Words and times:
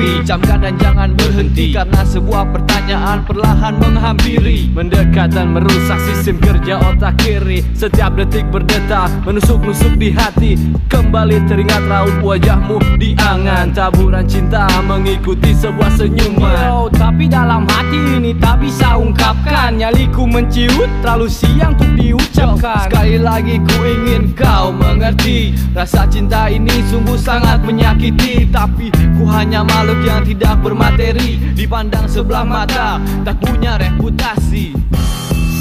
mimpi 0.00 0.19
Camkan 0.30 0.62
dan 0.62 0.78
jangan 0.78 1.10
berhenti 1.18 1.74
Karena 1.74 2.06
sebuah 2.06 2.54
pertanyaan 2.54 3.26
perlahan 3.26 3.74
menghampiri. 3.82 4.70
Mendekat 4.70 5.34
dan 5.34 5.50
merusak 5.50 5.98
sistem 6.06 6.38
kerja 6.38 6.78
otak 6.86 7.18
kiri. 7.18 7.66
Setiap 7.74 8.14
detik 8.14 8.46
berdetak 8.54 9.10
Menusuk-nusuk 9.26 9.98
di 9.98 10.14
hati. 10.14 10.54
Kembali 10.86 11.50
teringat 11.50 11.82
raut 11.90 12.14
wajahmu 12.22 12.78
di 13.02 13.18
angan. 13.18 13.74
Taburan 13.74 14.22
cinta 14.30 14.70
mengikuti 14.86 15.50
sebuah 15.50 15.98
senyuman. 15.98 16.62
Yo, 16.62 16.86
tapi 16.94 17.26
dalam 17.26 17.66
hati 17.66 18.22
ini 18.22 18.30
tak 18.38 18.62
bisa 18.62 19.02
ungkapkan. 19.02 19.82
Nyaliku 19.82 20.30
menciut 20.30 20.86
terlalu 21.02 21.26
siang 21.26 21.74
untuk 21.74 21.90
diucapkan. 21.98 22.86
Sekali 22.86 23.18
lagi 23.18 23.58
ku 23.58 23.82
ingin 23.82 24.30
kau 24.38 24.70
mengerti. 24.70 25.58
Rasa 25.74 26.06
cinta 26.06 26.46
ini 26.46 26.86
sungguh 26.86 27.18
sangat 27.18 27.66
menyakiti. 27.66 28.46
Tapi 28.46 28.94
ku 29.18 29.26
hanya 29.26 29.66
makhluk 29.66 29.98
yang 30.06 30.19
tidak 30.24 30.60
bermateri 30.60 31.40
Dipandang 31.54 32.08
sebelah 32.08 32.46
mata. 32.46 32.96
Tak 33.20 33.36
punya 33.42 33.76
reputasi. 33.76 34.72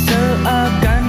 Seakan 0.08 1.09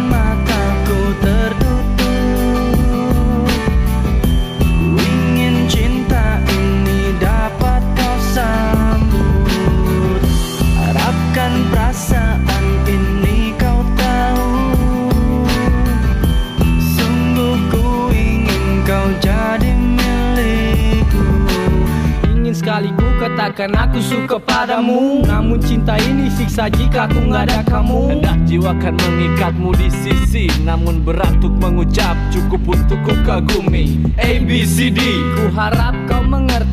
katakan 23.40 23.72
aku 23.72 24.04
suka 24.04 24.36
padamu. 24.36 25.24
Namun 25.24 25.56
cinta 25.64 25.96
ini 25.96 26.28
siksa 26.28 26.68
jika 26.68 27.08
aku 27.08 27.24
nggak 27.24 27.48
ada 27.48 27.60
kamu. 27.64 28.00
Hendak 28.12 28.36
jiwa 28.44 28.76
kan 28.76 28.92
mengikatmu 29.00 29.72
di 29.80 29.88
sisi 29.88 30.44
Namun 30.60 31.00
berat 31.00 31.40
untuk 31.40 31.56
mengucap 31.56 32.20
cukup 32.28 32.76
untuk 32.76 33.00
ku 33.00 33.16
kagumi. 33.24 33.96
A, 34.20 34.44
B, 34.44 34.68
C, 34.68 34.92
D. 34.92 35.00
Ku 35.40 35.48
harap 35.56 35.96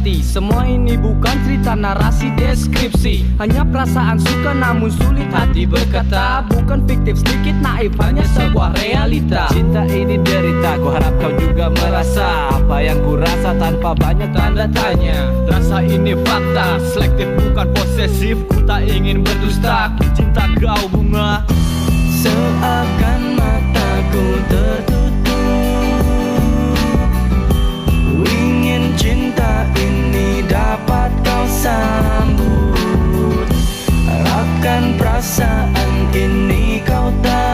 mengerti 0.08 0.23
Semua 0.23 0.63
ini 0.63 0.95
bukan 0.95 1.36
cerita 1.44 1.75
narasi 1.75 2.31
deskripsi. 2.39 3.27
Hanya 3.39 3.67
perasaan 3.67 4.19
suka 4.19 4.55
namun 4.55 4.88
sulit 4.88 5.27
hati 5.36 5.67
berkata. 5.67 6.47
Bukan 6.47 6.88
fiktif 6.88 7.19
sedikit 7.19 7.55
naif 7.59 7.91
hanya 8.00 8.23
sebuah 8.31 8.72
realita. 8.80 9.52
Cinta 9.52 9.83
ini 9.89 10.16
derita 10.23 10.80
Ku 10.80 10.88
harap 10.94 11.13
kau 11.19 11.33
juga 11.35 11.67
merasa. 11.73 12.55
Apa 12.55 12.80
yang 12.80 13.03
ku 13.03 13.19
rasa 13.19 13.52
tanpa 13.59 13.91
banyak 13.97 14.31
tanda 14.31 14.66
tanya. 14.72 15.28
Rasa 15.50 15.83
ini 15.83 16.16
fakta 16.23 16.80
Selektif 16.80 17.28
bukan 17.35 17.67
posesif. 17.75 18.38
Ku 18.47 18.63
tak 18.63 18.88
ingin 18.88 19.25
berdusta 19.25 19.91
Ku 20.00 20.05
cinta 20.16 20.47
kau 20.61 20.88
bunga. 20.88 21.44
Seakan 22.17 23.36
sambut. 31.67 33.47
Harapkan 34.07 34.83
perasaan 34.95 35.91
ini 36.15 36.79
kau 36.87 37.11
tahu 37.19 37.47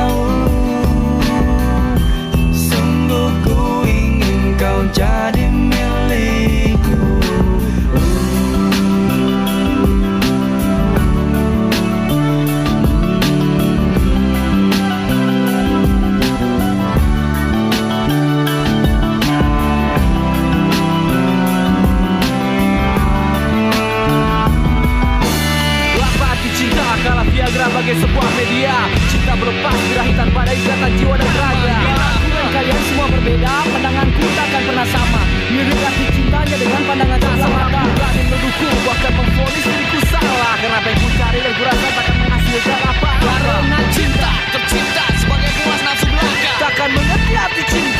Viagra 27.93 28.01
bagai 28.01 28.09
sebuah 28.09 28.29
media. 28.41 28.75
Cinta 29.05 29.33
berlepas 29.37 29.77
birahi 29.85 30.13
tanpa 30.17 30.39
ada 30.41 30.53
ikatan 30.57 30.91
jiwa 30.97 31.13
dan 31.13 31.31
raga. 31.37 31.77
Kalian 32.53 32.81
semua 32.89 33.05
berbeda 33.09 33.53
Pandanganku 33.69 34.25
takkan 34.33 34.61
pernah 34.65 34.87
sama. 34.89 35.21
Mirip 35.53 35.77
cintanya 36.13 36.55
dengan 36.57 36.81
pandangan 36.89 37.19
tak 37.21 37.35
sama 37.37 37.61
berani 37.69 38.21
mendukung 38.29 38.77
bahkan 38.81 39.13
memfonis 39.13 39.65
diriku 39.69 39.99
salah. 40.09 40.53
Karena 40.57 40.77
apa 40.81 40.87
yang 40.89 40.99
ku 41.01 41.07
cari 41.13 41.39
dan 41.45 41.53
ku 41.53 41.63
rasa 41.65 41.87
takkan 41.93 42.15
menghasilkan 42.17 42.79
apa-apa? 42.81 43.11
Karena 43.21 43.79
cinta 43.93 44.31
tercipta 44.49 45.05
sebagai 45.21 45.51
puas 45.61 45.81
nafsu 45.85 46.05
belaka. 46.09 46.51
Takkan 46.57 46.89
mengerti 46.97 47.33
arti 47.37 47.63
cinta 47.69 47.92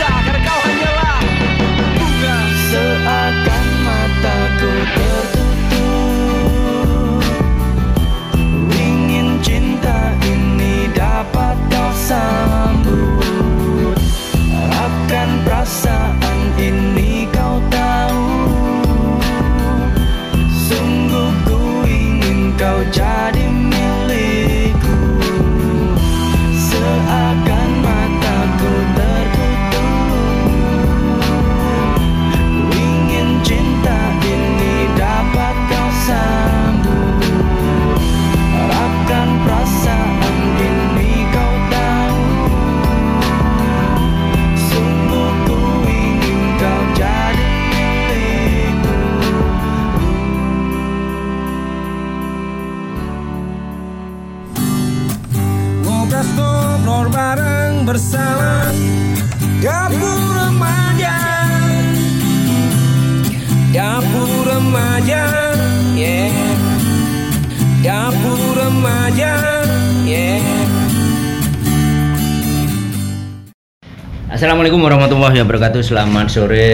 Assalamualaikum 74.73 75.06
warahmatullahi 75.06 75.39
wabarakatuh. 75.45 75.81
Selamat 75.85 76.28
sore 76.34 76.69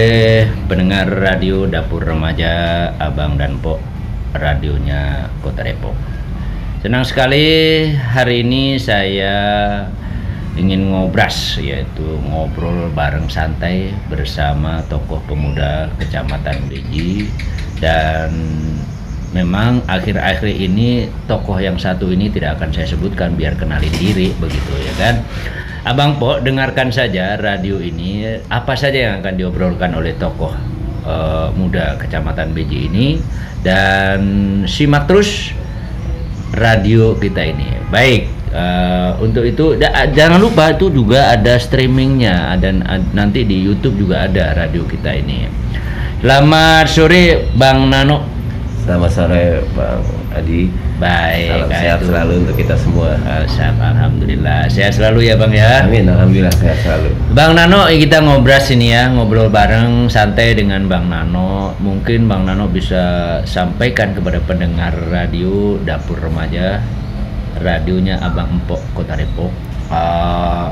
pendengar 0.72 1.12
radio 1.12 1.68
Dapur 1.68 2.00
Remaja 2.00 2.88
Abang 2.96 3.36
dan 3.36 3.60
Pok 3.60 3.76
Radionya 4.40 5.28
Kota 5.44 5.68
Depok. 5.68 5.92
Senang 6.80 7.04
sekali 7.04 7.44
hari 7.92 8.48
ini 8.48 8.80
saya 8.80 9.36
ingin 10.56 10.96
ngobras 10.96 11.60
yaitu 11.60 12.24
ngobrol 12.24 12.88
bareng 12.96 13.28
santai 13.28 13.92
bersama 14.08 14.80
tokoh 14.88 15.20
pemuda 15.28 15.92
Kecamatan 16.00 16.72
Beji. 16.72 17.28
Dan 17.84 18.32
memang 19.36 19.84
akhir-akhir 19.92 20.48
ini 20.48 21.12
tokoh 21.28 21.60
yang 21.60 21.76
satu 21.76 22.08
ini 22.16 22.32
tidak 22.32 22.64
akan 22.64 22.72
saya 22.72 22.96
sebutkan 22.96 23.36
biar 23.36 23.60
kenalin 23.60 23.92
diri 24.00 24.32
begitu 24.40 24.88
ya 24.88 24.94
kan 24.96 25.16
Abang 25.88 26.20
Po 26.20 26.44
dengarkan 26.44 26.92
saja 26.92 27.40
radio 27.40 27.80
ini 27.80 28.28
apa 28.52 28.76
saja 28.76 29.00
yang 29.10 29.14
akan 29.24 29.40
diobrolkan 29.40 29.96
oleh 29.96 30.12
tokoh 30.20 30.52
eh, 31.08 31.48
muda 31.56 31.96
Kecamatan 31.96 32.52
Beji 32.52 32.92
ini 32.92 33.08
dan 33.64 34.20
simak 34.68 35.08
terus 35.08 35.56
radio 36.52 37.16
kita 37.16 37.48
ini. 37.48 37.80
Baik, 37.88 38.28
eh, 38.52 39.12
untuk 39.24 39.48
itu 39.48 39.80
da- 39.80 40.10
jangan 40.12 40.40
lupa 40.44 40.76
itu 40.76 40.92
juga 40.92 41.32
ada 41.32 41.56
streamingnya 41.56 42.60
dan 42.60 42.84
nanti 43.16 43.48
di 43.48 43.64
YouTube 43.64 44.04
juga 44.04 44.28
ada 44.28 44.52
radio 44.56 44.84
kita 44.84 45.16
ini. 45.16 45.48
Selamat 46.20 46.92
sore 46.92 47.48
Bang 47.56 47.88
Nano. 47.88 48.39
Selamat 48.90 49.14
sore 49.14 49.62
Bang 49.78 50.02
Adi. 50.34 50.66
Baik, 50.98 51.54
Salam 51.54 51.70
sehat 51.70 52.00
itu. 52.02 52.06
selalu 52.10 52.34
untuk 52.42 52.56
kita 52.58 52.74
semua. 52.74 53.14
Eh, 53.22 53.46
sehat, 53.46 53.78
Alhamdulillah. 53.78 54.66
Sehat 54.66 54.98
selalu 54.98 55.30
ya 55.30 55.38
Bang 55.38 55.54
ya. 55.54 55.86
Amin, 55.86 56.10
alhamdulillah 56.10 56.50
sehat 56.58 56.82
selalu. 56.82 57.14
Bang 57.38 57.54
Nano, 57.54 57.86
kita 57.86 58.18
ngobras 58.18 58.74
ini 58.74 58.90
ya, 58.90 59.14
ngobrol 59.14 59.54
bareng 59.54 60.10
santai 60.10 60.58
dengan 60.58 60.90
Bang 60.90 61.06
Nano. 61.06 61.78
Mungkin 61.78 62.26
Bang 62.26 62.50
Nano 62.50 62.66
bisa 62.66 63.38
sampaikan 63.46 64.18
kepada 64.18 64.42
pendengar 64.42 64.98
radio 65.14 65.78
Dapur 65.86 66.18
Remaja, 66.18 66.82
radionya 67.62 68.18
Abang 68.26 68.58
Empok 68.58 68.82
Kota 68.98 69.14
Depok. 69.14 69.54
Eh, 69.94 70.68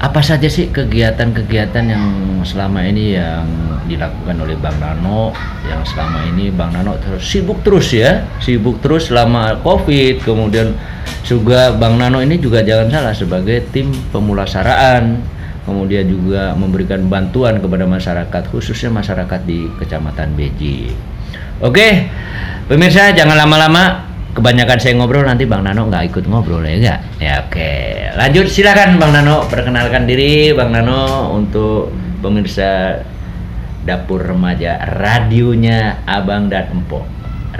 apa 0.00 0.24
saja 0.24 0.48
sih 0.48 0.72
kegiatan-kegiatan 0.72 1.84
yang 1.84 2.04
selama 2.40 2.80
ini 2.88 3.20
yang 3.20 3.44
dilakukan 3.84 4.32
oleh 4.40 4.56
Bang 4.56 4.80
Nano 4.80 5.28
yang 5.68 5.84
selama 5.84 6.24
ini 6.24 6.48
Bang 6.48 6.72
Nano 6.72 6.96
terus 6.96 7.20
sibuk 7.28 7.60
terus 7.60 7.92
ya? 7.92 8.24
Sibuk 8.40 8.80
terus 8.80 9.12
selama 9.12 9.60
Covid 9.60 10.24
kemudian 10.24 10.72
juga 11.20 11.76
Bang 11.76 12.00
Nano 12.00 12.24
ini 12.24 12.40
juga 12.40 12.64
jangan 12.64 12.88
salah 12.88 13.12
sebagai 13.12 13.60
tim 13.70 13.92
pemulasaraan. 14.08 15.20
Kemudian 15.68 16.08
juga 16.08 16.56
memberikan 16.56 17.04
bantuan 17.06 17.60
kepada 17.60 17.84
masyarakat 17.84 18.42
khususnya 18.48 18.90
masyarakat 18.90 19.44
di 19.44 19.68
Kecamatan 19.78 20.32
Beji. 20.32 20.96
Oke 21.60 22.08
pemirsa 22.66 23.12
jangan 23.12 23.36
lama-lama 23.36 24.09
kebanyakan 24.40 24.78
saya 24.80 24.96
ngobrol 24.96 25.28
nanti 25.28 25.44
Bang 25.44 25.68
Nano 25.68 25.92
nggak 25.92 26.08
ikut 26.08 26.24
ngobrol 26.24 26.64
ya 26.64 26.74
enggak? 26.80 27.00
Ya 27.20 27.32
oke. 27.44 27.72
Lanjut 28.16 28.46
silakan 28.48 28.96
Bang 28.96 29.12
Nano 29.12 29.44
perkenalkan 29.44 30.08
diri 30.08 30.56
Bang 30.56 30.72
Nano 30.72 31.28
untuk 31.36 31.92
pemirsa 32.24 33.04
dapur 33.84 34.24
remaja 34.24 34.80
radionya 34.96 36.00
Abang 36.08 36.48
dan 36.48 36.72
Empok. 36.72 37.04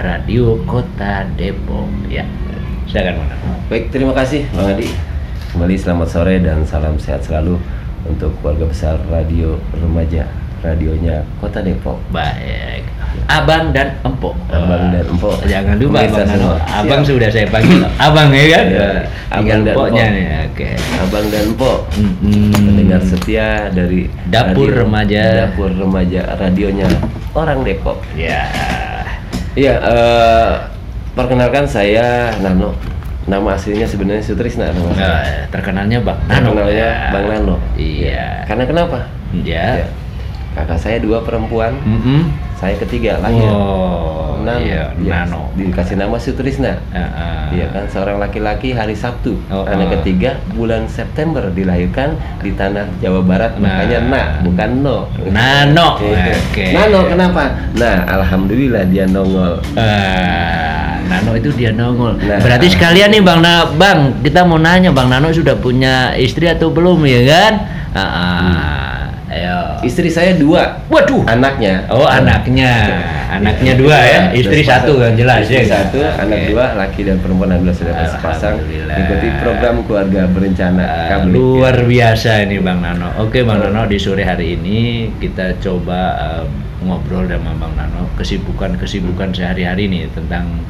Radio 0.01 0.57
Kota 0.65 1.29
Depok 1.37 1.85
ya. 2.09 2.25
Silakan 2.89 3.21
Bang 3.21 3.29
Nano. 3.29 3.53
Baik, 3.69 3.93
terima 3.93 4.17
kasih 4.17 4.49
Bang 4.49 4.73
Adi. 4.73 4.89
Kembali 5.53 5.75
selamat 5.77 6.09
sore 6.09 6.41
dan 6.41 6.65
salam 6.65 6.97
sehat 6.97 7.21
selalu 7.21 7.61
untuk 8.09 8.33
keluarga 8.41 8.65
besar 8.65 8.97
radio 9.13 9.61
remaja 9.77 10.25
radionya 10.61 11.25
Kota 11.41 11.59
Depok. 11.61 11.97
Baik. 12.13 12.85
Abang 13.27 13.75
dan 13.75 13.91
Empok. 14.07 14.35
Abang 14.47 14.91
dan 14.91 15.03
Empok. 15.03 15.37
Jangan 15.43 15.75
lupa 15.75 15.99
Pemirsa 15.99 16.15
Bang 16.15 16.27
Nano. 16.27 16.39
semua. 16.39 16.57
Abang 16.71 17.01
Siap. 17.03 17.09
sudah 17.11 17.29
saya 17.31 17.47
panggil 17.51 17.79
Abang 17.99 18.29
ya 18.31 18.45
kan? 18.47 18.65
Iya. 18.65 18.89
Abang 19.31 19.59
dan 19.63 19.73
Empoknya 19.75 20.05
Empok. 20.05 20.15
nih. 20.15 20.25
Oke. 20.47 20.69
Abang 20.99 21.25
dan 21.27 21.43
Empok. 21.51 21.79
Pendengar 22.55 23.01
setia 23.03 23.47
dari 23.73 24.01
Dapur 24.31 24.69
Remaja. 24.71 25.23
Dapur 25.47 25.71
remaja 25.75 26.21
radionya 26.39 26.87
orang 27.35 27.59
Depok. 27.67 27.99
Ya. 28.15 28.47
Iya, 29.51 29.73
eh, 29.83 30.51
perkenalkan 31.11 31.67
saya 31.67 32.31
Nano. 32.39 32.71
Nama 33.27 33.53
aslinya 33.53 33.85
sebenarnya 33.85 34.23
Sutrisna 34.23 34.71
nama 34.71 34.91
saya. 34.95 35.03
Nah, 35.03 35.23
terkenalnya 35.51 35.99
Bang 36.01 36.19
Nano. 36.25 36.55
Terkenalnya 36.55 36.87
ya. 36.87 37.11
Bang 37.11 37.25
Nano. 37.27 37.55
Iya. 37.75 38.25
Karena 38.47 38.63
kenapa? 38.63 38.97
Ya. 39.43 39.83
Ya. 39.83 39.87
Kakak 40.51 40.75
saya 40.77 40.99
dua 40.99 41.23
perempuan, 41.23 41.79
Mm-mm. 41.79 42.27
saya 42.59 42.75
ketiga 42.75 43.23
lahir. 43.23 43.47
Oh, 43.47 44.35
Nano. 44.43 44.59
iya, 44.59 44.91
Dia 44.99 45.23
Nano. 45.23 45.47
Dikasih 45.55 45.95
nama 45.95 46.19
Sutrisna. 46.19 46.75
Heeh. 46.91 47.39
Iya 47.55 47.65
kan 47.71 47.87
seorang 47.87 48.19
laki-laki 48.19 48.75
hari 48.75 48.91
Sabtu. 48.91 49.39
Oh, 49.47 49.63
Anak 49.63 49.87
oh. 49.87 49.91
ketiga 49.99 50.35
bulan 50.51 50.91
September 50.91 51.47
dilahirkan 51.47 52.19
di 52.43 52.51
tanah 52.51 52.83
Jawa 52.99 53.23
Barat 53.23 53.55
Nah. 53.55 53.79
makanya 53.79 53.99
Na 54.03 54.23
bukan 54.43 54.69
No. 54.83 54.97
Nano. 55.31 55.87
Oke. 56.51 56.75
Nano 56.75 56.99
kenapa? 57.07 57.43
Nah, 57.79 57.97
alhamdulillah 58.11 58.83
dia 58.91 59.07
nongol. 59.07 59.55
Eh, 59.79 60.91
Nano 61.07 61.31
itu 61.31 61.47
dia 61.55 61.71
nongol. 61.71 62.19
Nah. 62.19 62.43
Berarti 62.43 62.67
sekalian 62.71 63.15
nih 63.15 63.23
Bang 63.23 63.39
Na, 63.39 63.71
Bang, 63.71 64.19
kita 64.19 64.43
mau 64.43 64.59
nanya 64.59 64.91
Bang 64.91 65.07
Nano 65.07 65.31
sudah 65.31 65.55
punya 65.55 66.11
istri 66.19 66.51
atau 66.51 66.67
belum 66.67 67.07
ya 67.07 67.21
kan? 67.23 67.53
Heeh. 67.95 68.90
Ayo. 69.31 69.79
Istri 69.81 70.11
saya 70.11 70.35
dua, 70.35 70.83
Waduh. 70.85 71.23
anaknya. 71.23 71.87
Oh, 71.87 72.03
anaknya. 72.03 72.99
Anaknya 73.31 73.79
dua 73.79 73.95
ya. 73.95 74.21
Istri 74.29 74.59
Sudah 74.59 74.75
satu 74.75 74.91
sepasang. 74.91 74.99
kan 74.99 75.11
jelas 75.15 75.39
Istri 75.41 75.55
ya. 75.55 75.63
satu, 75.71 75.97
Oke. 75.97 76.19
anak 76.19 76.39
dua, 76.51 76.65
laki 76.75 77.01
dan 77.01 77.17
perempuan 77.17 77.49
alhamdulillah 77.49 77.79
sudah 77.79 77.93
sepasang. 78.11 78.53
Alhamdulillah. 78.59 78.95
Ikuti 78.97 79.27
program 79.39 79.75
keluarga 79.81 80.21
berencana 80.27 80.83
Ah, 80.83 81.07
kabel. 81.09 81.31
luar 81.31 81.75
biasa 81.81 82.31
ini 82.43 82.59
Bang 82.59 82.79
Nano. 82.79 83.07
Oke 83.17 83.39
Bang 83.41 83.59
Nano 83.61 83.87
di 83.87 83.95
sore 83.95 84.21
hari 84.21 84.53
ini 84.53 84.79
kita 85.15 85.55
coba 85.57 85.99
eh, 86.19 86.43
ngobrol 86.81 87.29
sama 87.29 87.53
Bang 87.57 87.73
Nano 87.77 88.09
kesibukan-kesibukan 88.17 89.31
sehari-hari 89.31 89.85
nih 89.87 90.09
tentang 90.11 90.61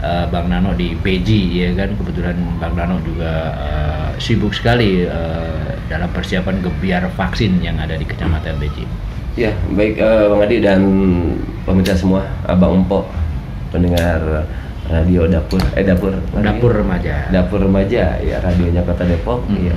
eh, 0.00 0.26
Bang 0.28 0.52
Nano 0.52 0.76
di 0.76 0.92
PJ 0.96 1.28
ya 1.50 1.68
kan 1.74 1.96
kebetulan 1.96 2.36
Bang 2.60 2.76
Nano 2.76 3.00
juga 3.02 3.32
eh, 3.56 4.08
sibuk 4.20 4.52
sekali 4.52 5.04
eh, 5.04 5.68
dalam 5.88 6.08
persiapan 6.12 6.64
gebiar 6.64 7.08
vaksin 7.12 7.60
yang 7.60 7.76
ada 7.76 7.96
di 7.96 8.04
Kecamatan 8.08 8.56
Beji. 8.56 8.84
Ya, 9.34 9.50
baik 9.74 9.98
eh, 9.98 10.24
Bang 10.30 10.40
Adi 10.44 10.56
dan 10.62 10.80
pemirsa 11.66 11.98
semua, 11.98 12.22
Abang 12.46 12.84
Empok, 12.84 13.08
pendengar 13.74 14.46
radio 14.84 15.24
dapur, 15.26 15.64
eh 15.74 15.80
dapur, 15.80 16.12
Dapur 16.38 16.72
remaja. 16.76 17.24
dapur 17.32 17.56
remaja, 17.64 18.20
ya 18.20 18.36
radionya 18.44 18.84
Kota 18.84 19.02
Depok. 19.02 19.42
Mm. 19.48 19.56
Iya. 19.64 19.74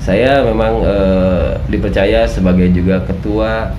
Saya 0.00 0.32
memang 0.48 0.80
eh, 0.80 1.60
dipercaya 1.68 2.24
sebagai 2.24 2.72
juga 2.72 3.04
ketua 3.04 3.76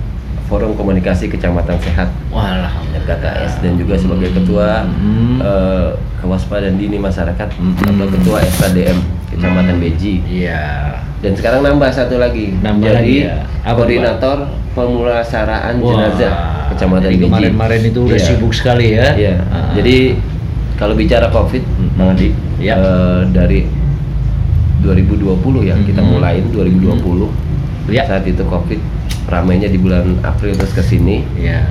Forum 0.50 0.74
Komunikasi 0.74 1.30
Kecamatan 1.30 1.78
Sehat 1.78 2.10
Walah. 2.28 2.74
FKKS 2.92 3.62
dan 3.62 3.78
juga 3.78 3.94
sebagai 3.96 4.34
ketua 4.34 4.84
Mm. 4.84 5.38
eh, 5.40 5.90
kewaspadaan 6.20 6.76
dini 6.76 6.98
masyarakat 6.98 7.48
Mm. 7.54 7.86
atau 7.86 8.08
ketua 8.10 8.38
SKDM 8.44 8.98
Kecamatan 9.30 9.78
Beji. 9.78 10.26
Iya. 10.26 10.98
Dan 11.22 11.32
sekarang 11.34 11.62
nambah 11.62 11.88
satu 11.90 12.18
lagi. 12.18 12.58
Nambah 12.58 12.82
Jadi 12.84 12.98
lagi 12.98 13.16
ya? 13.22 13.36
Apa, 13.62 13.78
koordinator 13.78 14.38
pemulasaraan 14.74 15.74
Wah, 15.78 15.88
jenazah 15.88 16.34
Kecamatan 16.70 17.06
jadi 17.06 17.16
Beji. 17.16 17.26
kemarin-kemarin 17.30 17.82
itu 17.86 18.00
udah 18.04 18.18
Iya. 18.18 18.26
sibuk 18.26 18.52
sekali 18.52 18.88
ya. 18.92 19.08
Iya. 19.14 19.34
Ah. 19.48 19.70
Jadi 19.74 20.18
kalau 20.76 20.94
bicara 20.94 21.30
Covid, 21.30 21.62
Mm-mm. 21.62 21.94
Bang 21.94 22.10
Adi, 22.14 22.34
Iya. 22.58 22.74
eh, 22.74 23.22
dari 23.30 23.60
2020 24.80 25.62
ya 25.62 25.76
kita 25.78 26.00
Mm-mm. 26.00 26.14
mulain 26.16 26.44
2020. 26.50 27.30
Iya. 27.90 28.04
Saat 28.06 28.24
itu 28.24 28.42
Covid 28.44 28.80
ramainya 29.26 29.68
di 29.68 29.78
bulan 29.78 30.18
April 30.22 30.54
terus 30.54 30.72
ke 30.72 30.82
sini. 30.82 31.22
Iya. 31.36 31.66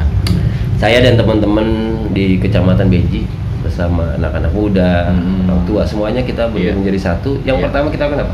Saya 0.76 1.02
dan 1.02 1.14
teman-teman 1.14 1.66
di 2.12 2.38
Kecamatan 2.38 2.86
Beji 2.86 3.26
bersama 3.58 4.14
anak-anak 4.14 4.52
muda, 4.52 5.10
Mm-mm. 5.10 5.50
orang 5.50 5.62
tua 5.64 5.82
semuanya 5.82 6.22
kita 6.22 6.46
Iya. 6.46 6.70
belum 6.70 6.82
menjadi 6.82 7.00
satu. 7.04 7.42
Yang 7.42 7.56
Iya. 7.58 7.64
pertama 7.66 7.86
kita 7.88 8.04
kenapa? 8.06 8.32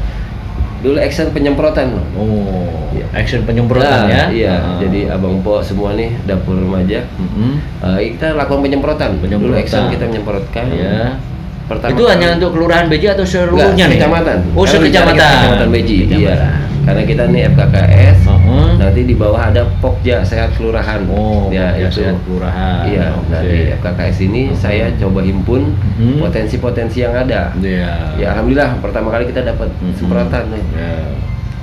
Dulu 0.80 1.00
action 1.00 1.32
penyemprotan 1.32 1.96
loh. 1.96 2.04
Oh, 2.14 2.92
Iya. 2.92 3.08
action 3.14 3.40
penyemprotan 3.42 4.04
Nah, 4.04 4.04
ya? 4.06 4.24
Iya, 4.28 4.54
Ah. 4.54 4.76
jadi 4.78 5.00
Abang 5.08 5.40
Po 5.40 5.64
semua 5.64 5.96
nih 5.96 6.12
dapur 6.22 6.52
remaja 6.54 7.08
Mm-mm. 7.16 7.56
eh, 7.96 8.12
kita 8.12 8.36
lakukan 8.36 8.60
penyemprotan. 8.60 9.16
Dulu 9.16 9.24
Penyemprotan. 9.24 9.56
action 9.58 9.82
kita 9.88 10.04
menyemprotkan. 10.04 10.64
Iya. 10.68 11.16
Pertama 11.64 11.90
itu 11.90 12.02
kali- 12.02 12.12
hanya 12.12 12.26
untuk 12.37 12.50
kelurahan 12.52 12.87
Beji 12.87 13.06
atau 13.09 13.25
seluruhnya 13.25 13.85
nih? 13.87 13.97
Kecamatan. 13.97 14.38
Oh, 14.52 14.64
sekecamatan. 14.64 15.16
Kecamatan 15.16 15.68
Beji. 15.71 15.99
Iya. 16.06 16.37
Karena 16.85 17.02
kita 17.02 17.25
nih 17.26 17.49
FKKS. 17.49 18.18
Uh-huh. 18.28 18.76
Nanti 18.76 19.00
di 19.02 19.16
bawah 19.16 19.40
ada 19.42 19.64
Pokja 19.80 20.21
Sehat 20.21 20.52
Kelurahan. 20.52 21.00
Oh, 21.09 21.49
ya 21.49 21.73
Pokja 21.73 21.80
itu. 21.83 21.97
Sehat 21.99 22.16
Kelurahan. 22.21 22.85
Iya. 22.85 23.06
Nah 23.25 23.40
Oke. 23.40 23.49
di 23.49 23.59
FKKS 23.73 24.18
ini 24.23 24.42
saya 24.52 24.92
coba 24.94 25.25
himpun 25.25 25.73
Mhm. 25.97 26.21
potensi-potensi 26.21 27.00
yang 27.00 27.16
ada. 27.16 27.56
Iya. 27.56 28.21
Ya 28.21 28.26
alhamdulillah 28.30 28.85
pertama 28.85 29.09
kali 29.09 29.25
kita 29.26 29.40
dapat 29.42 29.73
Mhm. 29.75 29.97
semprotan 29.97 30.44
nih. 30.52 30.64
Ya. 30.71 30.92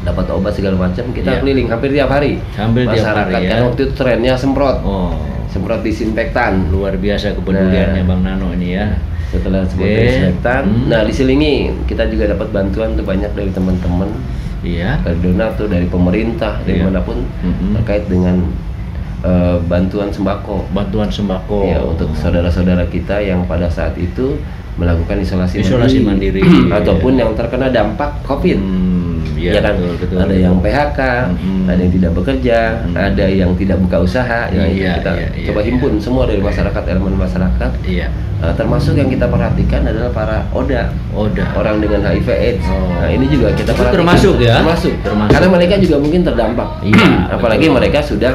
Dapat 0.01 0.25
obat 0.33 0.53
segala 0.57 0.73
macam. 0.79 1.05
Kita 1.13 1.29
Iya. 1.29 1.39
keliling 1.39 1.69
hampir 1.69 1.93
tiap 1.93 2.09
hari. 2.09 2.41
Hampir 2.57 2.89
tiap 2.89 3.05
hari, 3.13 3.45
ya. 3.45 3.49
kan 3.53 3.59
waktu 3.69 3.81
itu 3.83 3.93
trennya 3.93 4.33
semprot. 4.33 4.81
Oh, 4.81 5.13
Semprot 5.45 5.85
disinfektan. 5.85 6.71
luar 6.71 6.97
biasa 6.97 7.35
kepeduliannya 7.35 8.01
Nah. 8.01 8.07
Bang 8.07 8.25
Nano 8.25 8.49
ini 8.51 8.73
ya. 8.73 8.89
Setelah 9.31 9.63
semprot 9.63 9.87
Oke. 9.87 9.95
disinfektan, 10.01 10.63
Hmm. 10.63 10.87
nah 10.87 11.01
diselingi 11.01 11.53
kita 11.85 12.03
juga 12.05 12.27
dapat 12.27 12.51
bantuan 12.51 12.93
tuh 12.93 13.01
banyak 13.01 13.31
dari 13.31 13.47
teman-teman 13.49 14.11
Iya. 14.59 14.99
dari 15.01 15.17
donatur 15.17 15.65
dari 15.65 15.87
pemerintah 15.87 16.59
dari 16.61 16.77
Iya. 16.77 16.85
mana 16.85 16.99
pun 16.99 17.23
Mhm. 17.39 17.79
terkait 17.79 18.05
dengan 18.05 18.37
eh, 19.21 19.57
bantuan 19.63 20.09
sembako 20.09 20.65
Bantuan 20.71 21.05
sembako. 21.05 21.61
ya 21.63 21.77
untuk 21.79 22.09
saudara-saudara 22.11 22.89
kita 22.89 23.21
yang 23.21 23.45
pada 23.45 23.69
saat 23.69 23.93
itu 23.93 24.33
melakukan 24.75 25.17
isolasi, 25.17 25.61
Isolasi 25.61 25.99
mandiri. 25.99 26.41
ataupun 26.77 27.13
yang 27.15 27.31
terkena 27.33 27.67
dampak 27.67 28.11
COVID. 28.23 28.57
Hmm, 28.57 29.19
ya 29.35 29.51
iya 29.51 29.61
kan 29.61 29.73
betul, 29.75 29.95
betul. 29.99 30.17
ada 30.21 30.35
yang 30.35 30.55
PHK, 30.57 30.99
Mhm. 31.29 31.63
ada 31.65 31.79
yang 31.79 31.93
tidak 31.93 32.11
bekerja, 32.13 32.57
Mhm. 32.81 32.93
ada 32.95 33.25
yang 33.27 33.51
tidak 33.53 33.77
buka 33.79 33.97
usaha. 33.99 34.41
Ya, 34.49 34.63
Iya, 34.63 34.91
kita 35.01 35.11
iya, 35.11 35.27
iya, 35.33 35.45
coba 35.49 35.59
iya. 35.59 35.67
himpun 35.67 35.91
semua 35.97 36.23
dari 36.25 36.39
masyarakat 36.39 36.83
elemen 36.85 37.15
masyarakat. 37.15 37.71
Iya. 37.83 38.07
Nah, 38.41 38.57
termasuk 38.57 38.97
yang 38.97 39.05
kita 39.05 39.29
perhatikan 39.29 39.85
adalah 39.85 40.09
para 40.09 40.37
ODA, 40.49 40.89
Oda. 41.13 41.45
orang 41.53 41.77
dengan 41.77 42.01
HIV/AIDS. 42.01 42.65
Oh. 42.65 42.89
Nah, 42.97 43.05
ini 43.05 43.29
juga 43.29 43.53
kita 43.53 43.69
Itu 43.69 43.77
perhatikan. 43.77 43.97
termasuk 44.01 44.35
ya? 44.41 44.53
Termasuk. 44.57 44.93
Termasuk. 45.05 45.29
Karena 45.29 45.47
mereka 45.51 45.75
juga 45.77 45.95
mungkin 46.01 46.21
terdampak. 46.23 46.69
Iya, 46.81 47.05
Apalagi 47.37 47.69
betul. 47.69 47.77
mereka 47.77 47.99
sudah 48.01 48.33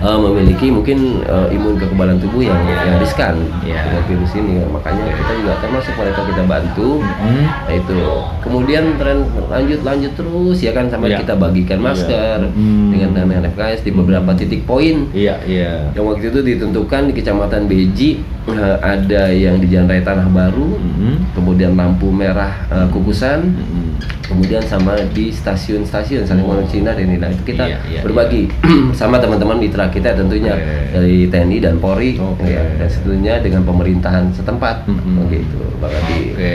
eh, 0.00 0.18
memiliki 0.18 0.66
mungkin 0.68 0.98
eh, 1.20 1.48
imun 1.50 1.74
kekebalan 1.76 2.16
tubuh 2.16 2.40
yang 2.40 2.58
yang 2.64 2.98
riskan 2.98 3.34
Iya. 3.60 3.82
dengan 3.84 4.02
virus 4.04 4.32
ini 4.32 4.62
makanya 4.64 5.04
kita 5.10 5.32
juga 5.36 5.52
termasuk 5.58 5.94
mereka 5.94 6.20
kita 6.24 6.42
bantu 6.44 6.90
Hmm. 7.00 7.46
Nah 7.66 7.74
itu 7.74 7.98
kemudian 8.40 8.84
tren 8.96 9.18
lanjut 9.46 9.80
lanjut 9.82 10.12
terus 10.14 10.58
ya 10.58 10.70
kan 10.70 10.86
sampai 10.86 11.10
Iya. 11.10 11.18
kita 11.20 11.34
bagikan 11.34 11.78
masker 11.78 12.38
Hmm. 12.48 12.90
dengan 12.90 13.10
dengan 13.16 13.42
FKS 13.48 13.80
di 13.82 13.90
beberapa 13.90 14.30
titik 14.32 14.64
poin 14.64 15.08
Iya, 15.10 15.36
iya. 15.44 15.90
yang 15.90 16.04
waktu 16.04 16.28
itu 16.28 16.40
ditentukan 16.40 17.08
di 17.08 17.14
kecamatan 17.14 17.64
Beji 17.64 18.10
eh, 18.46 18.76
ada 18.78 19.28
yang 19.28 19.58
di 19.58 19.66
Jalan 19.66 19.86
Raya 19.86 20.02
Tanah 20.02 20.28
Baru 20.28 20.74
Mhm. 20.74 21.34
kemudian 21.34 21.74
lampu 21.74 22.08
merah 22.08 22.64
eh, 22.66 22.86
Kukusan 22.88 23.44
Mhm. 23.44 23.86
kemudian 24.24 24.60
sama 24.62 24.92
di 25.08 25.28
stasiun-stasiun 25.28 26.22
Salimano 26.22 26.60
Cina 26.64 26.92
dan 26.92 27.00
ini 27.02 27.16
nah, 27.16 27.28
itu 27.28 27.42
kita 27.46 27.64
Iya, 27.64 27.78
iya, 27.88 28.00
berbagi 28.02 28.48
sama 28.94 29.16
teman-teman 29.16 29.56
mitra 29.56 29.87
kita 29.88 30.14
tentunya 30.14 30.54
Oke. 30.54 30.94
dari 30.94 31.16
TNI 31.26 31.58
dan 31.58 31.74
Polri 31.76 32.16
Oke. 32.16 32.46
ya, 32.46 32.62
dan 32.76 32.88
tentunya 32.88 33.34
dengan 33.40 33.62
pemerintahan 33.64 34.30
setempat 34.32 34.86
Mhm. 34.86 35.14
begitu 35.26 35.58
Bang 35.80 35.92
Adi. 35.92 36.20
Oke. 36.32 36.54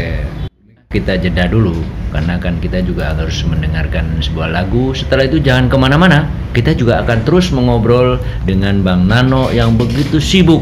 Kita 0.94 1.18
jeda 1.18 1.50
dulu 1.50 1.74
karena 2.14 2.38
kan 2.38 2.62
kita 2.62 2.86
juga 2.86 3.18
harus 3.18 3.42
mendengarkan 3.42 4.22
sebuah 4.22 4.54
lagu. 4.54 4.94
Setelah 4.94 5.26
itu 5.26 5.42
jangan 5.42 5.66
ke 5.66 5.74
mana-mana. 5.74 6.30
Kita 6.54 6.78
juga 6.78 7.02
akan 7.02 7.26
terus 7.26 7.50
mengobrol 7.50 8.22
dengan 8.46 8.78
Bang 8.86 9.10
Nano 9.10 9.50
yang 9.50 9.74
begitu 9.74 10.22
sibuk, 10.22 10.62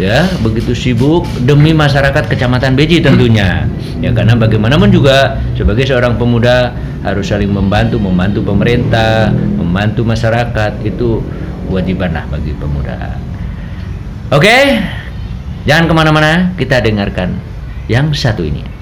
ya 0.00 0.24
begitu 0.40 0.72
sibuk 0.72 1.28
demi 1.44 1.76
masyarakat 1.76 2.24
Kecamatan 2.24 2.72
Beji 2.72 3.04
tentunya. 3.04 3.68
Ya 4.00 4.16
karena 4.16 4.32
bagaimanapun 4.32 4.88
juga 4.88 5.36
sebagai 5.58 5.84
seorang 5.84 6.16
pemuda 6.16 6.72
harus 7.04 7.28
saling 7.28 7.52
membantu, 7.52 8.00
membantu 8.00 8.40
pemerintah, 8.46 9.28
membantu 9.34 10.08
masyarakat 10.08 10.72
itu 10.88 11.20
kewajiban 11.68 12.16
lah 12.16 12.24
bagi 12.32 12.56
pemuda. 12.56 13.20
Oke, 14.32 14.80
jangan 15.68 15.84
ke 15.84 15.94
mana-mana. 15.94 16.32
Kita 16.56 16.80
dengarkan 16.80 17.36
yang 17.92 18.12
satu 18.16 18.44
ini. 18.44 18.77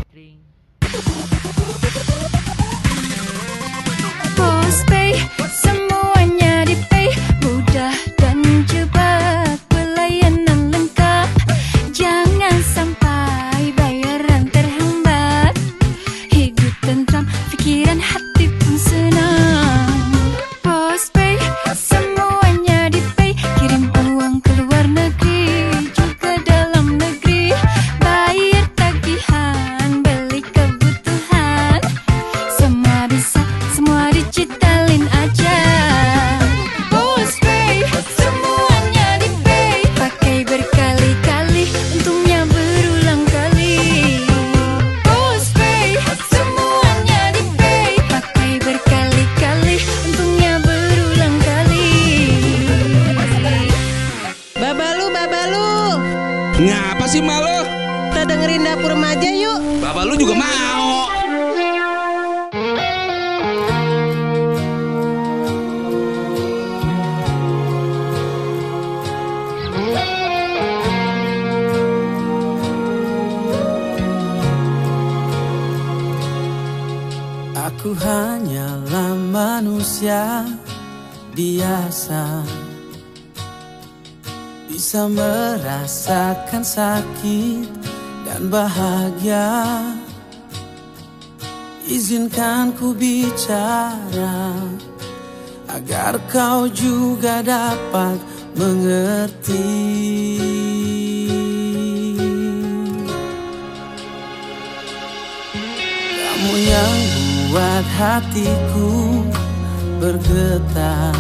Bergetar. 110.06 111.18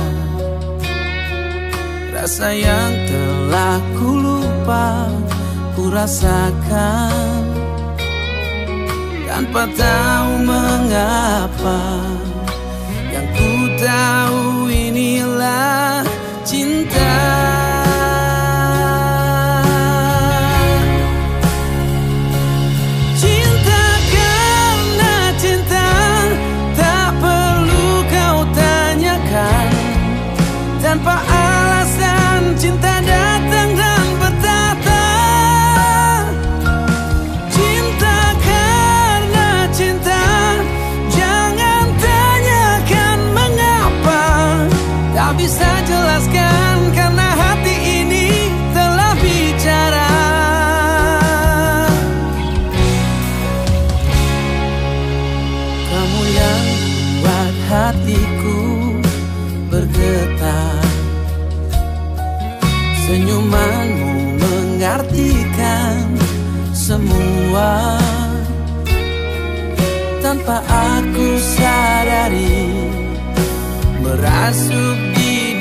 Rasa 2.14 2.54
yang 2.54 2.92
telah 3.06 3.78
ku 3.98 4.18
lupa 4.18 5.06
ku 5.76 5.92
rasakan 5.92 7.44
Tanpa 9.28 9.68
tahu 9.68 10.30
mengapa 10.48 11.82
Yang 13.12 13.28
ku 13.36 13.52
tahu 13.78 14.42
inilah 14.72 15.95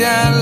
di 0.05 0.34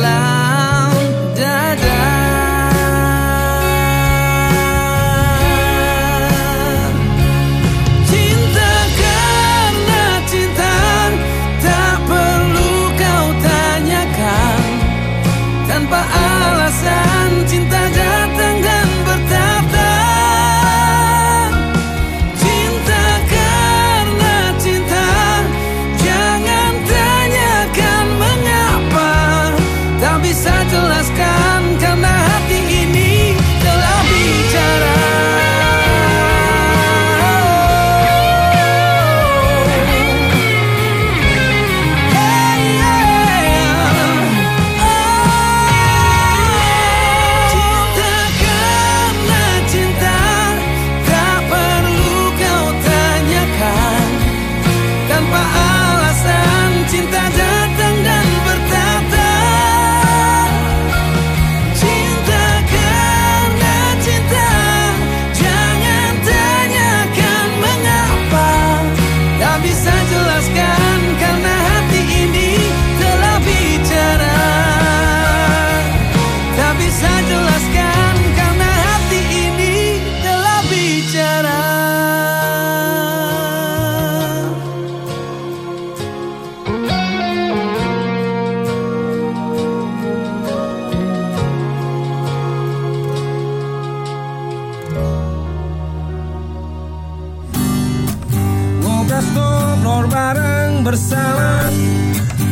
bersama 100.93 101.73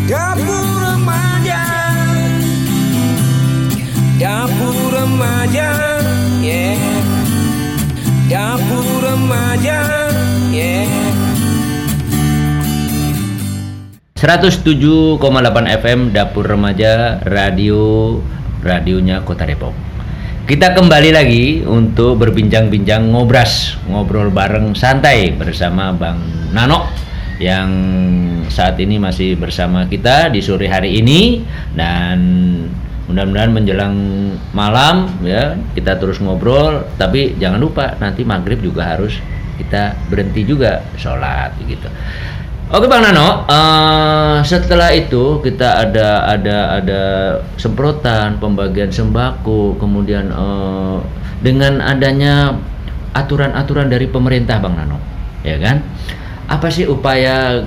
Dapur 0.10 0.66
remaja. 0.82 1.62
Dapur 4.18 4.82
remaja 4.90 5.70
Yeah. 6.42 6.74
Dapur 8.26 8.82
remaja 9.06 9.86
Yeah. 10.50 10.90
107,8 14.18 15.22
FM 15.78 16.10
Dapur 16.10 16.50
Remaja 16.50 17.22
Radio 17.22 18.18
radionya 18.66 19.22
Kota 19.22 19.46
Depok. 19.46 19.78
Kita 20.50 20.74
kembali 20.74 21.14
lagi 21.14 21.62
untuk 21.62 22.18
berbincang-bincang 22.18 23.06
ngobras, 23.06 23.78
ngobrol 23.86 24.34
bareng 24.34 24.74
santai 24.74 25.30
bersama 25.30 25.94
Bang 25.94 26.18
Nano 26.50 27.01
yang 27.42 27.70
saat 28.54 28.78
ini 28.78 29.02
masih 29.02 29.34
bersama 29.34 29.90
kita 29.90 30.30
di 30.30 30.46
sore 30.46 30.70
hari 30.70 31.02
ini 31.02 31.42
dan 31.74 32.22
mudah-mudahan 33.10 33.50
menjelang 33.50 33.96
malam 34.54 35.10
ya 35.26 35.58
kita 35.74 35.98
terus 35.98 36.22
ngobrol 36.22 36.86
tapi 37.02 37.34
jangan 37.42 37.58
lupa 37.58 37.98
nanti 37.98 38.22
maghrib 38.22 38.62
juga 38.62 38.94
harus 38.94 39.18
kita 39.58 39.98
berhenti 40.08 40.46
juga 40.46 40.86
sholat 40.96 41.58
gitu. 41.66 41.90
Oke 42.72 42.88
Bang 42.88 43.04
Nano, 43.04 43.44
eh, 43.52 44.38
setelah 44.48 44.96
itu 44.96 45.44
kita 45.44 45.84
ada 45.84 46.24
ada 46.24 46.58
ada 46.80 47.02
semprotan, 47.60 48.40
pembagian 48.40 48.88
sembako, 48.88 49.76
kemudian 49.76 50.32
eh, 50.32 50.98
dengan 51.44 51.84
adanya 51.84 52.56
aturan-aturan 53.12 53.92
dari 53.92 54.08
pemerintah 54.08 54.64
Bang 54.64 54.80
Nano, 54.80 55.04
ya 55.44 55.60
kan? 55.60 55.84
Apa 56.52 56.68
sih 56.68 56.84
upaya 56.84 57.64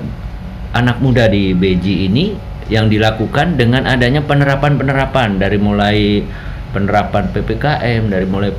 anak 0.77 1.01
muda 1.01 1.25
di 1.25 1.57
BJ 1.57 2.05
ini 2.05 2.37
yang 2.69 2.85
dilakukan 2.85 3.57
dengan 3.57 3.89
adanya 3.89 4.21
penerapan-penerapan 4.21 5.41
dari 5.41 5.57
mulai 5.57 6.21
penerapan 6.69 7.33
PPKM, 7.33 8.13
dari 8.13 8.29
mulai 8.29 8.53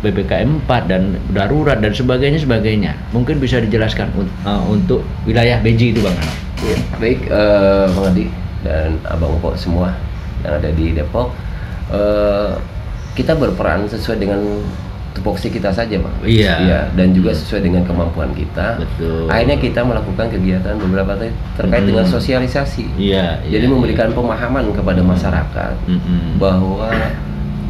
PPKM 0.00 0.64
4 0.64 0.88
dan 0.88 1.20
darurat 1.32 1.76
dan 1.76 1.92
sebagainya 1.92 2.40
sebagainya. 2.40 2.96
Mungkin 3.12 3.36
bisa 3.36 3.60
dijelaskan 3.60 4.12
uh, 4.48 4.64
untuk 4.68 5.04
wilayah 5.28 5.60
BJ 5.60 5.92
itu 5.92 6.00
Bang 6.00 6.16
Nano. 6.16 6.34
Ya, 6.64 6.78
baik 6.96 7.20
eh, 7.28 7.84
Bang 7.92 8.06
Adi 8.08 8.26
dan 8.64 8.96
Abang 9.04 9.36
Pok 9.44 9.60
semua 9.60 9.92
yang 10.40 10.56
ada 10.56 10.72
di 10.72 10.96
Depok. 10.96 11.28
eh, 11.92 12.56
kita 13.12 13.36
berperan 13.36 13.84
sesuai 13.86 14.16
dengan 14.24 14.40
tupoksi 15.14 15.46
kita 15.48 15.70
saja, 15.70 15.94
Bang. 15.96 16.10
Iya. 16.20 16.90
dan 16.90 17.10
juga 17.10 17.30
sesuai 17.30 17.62
dengan 17.62 17.82
kemampuan 17.82 18.34
kita. 18.34 18.76
Betul. 18.76 19.30
Akhirnya 19.30 19.56
kita 19.56 19.80
melakukan 19.80 20.26
kegiatan 20.28 20.74
beberapa 20.76 21.14
ter- 21.14 21.30
terkait 21.54 21.80
Hmm. 21.80 21.88
dengan 21.88 22.04
sosialisasi. 22.04 22.84
Iya, 22.96 23.38
Jadi 23.40 23.64
iya, 23.64 23.70
memberikan 23.70 24.10
pemahaman 24.10 24.74
kepada 24.74 25.00
masyarakat 25.00 25.74
Mm-mm. 25.86 26.36
bahwa 26.36 26.90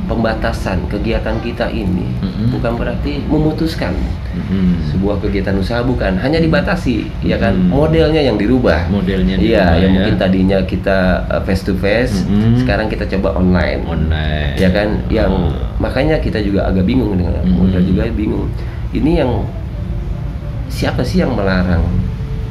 pembatasan 0.04 0.84
kegiatan 0.86 1.40
kita 1.40 1.66
ini 1.66 2.04
Mm-mm. 2.16 2.52
bukan 2.52 2.72
berarti 2.74 3.24
memutuskan 3.24 3.96
Mm-mm. 4.30 4.84
sebuah 4.86 5.16
kegiatan 5.18 5.54
usaha 5.54 5.80
bukan 5.80 6.14
hanya 6.16 6.38
dibatasi 6.38 7.08
ya 7.20 7.36
kan 7.36 7.56
modelnya 7.64 8.20
yang 8.20 8.34
dirubah 8.34 8.86
Modelnya 8.86 9.36
iya 9.36 9.74
yang 9.76 9.90
ya. 9.90 9.96
mungkin 9.96 10.14
tadinya 10.16 10.58
kita 10.62 10.98
face 11.42 11.62
to 11.62 11.72
face 11.74 12.24
sekarang 12.56 12.86
kita 12.86 13.08
coba 13.08 13.34
online 13.34 13.80
Online. 13.84 14.54
ya 14.54 14.68
kan 14.68 14.88
yang 15.08 15.32
Oh. 15.34 15.50
makanya 15.78 16.16
kita 16.16 16.38
juga 16.38 16.64
agak 16.64 16.84
bingung 16.84 17.14
dengan 17.14 17.40
model 17.46 17.80
juga 17.80 18.06
bingung 18.08 18.46
ini 18.90 19.18
yang 19.18 19.42
siapa 20.68 21.00
sih 21.00 21.18
yang 21.18 21.32
melarang 21.32 21.82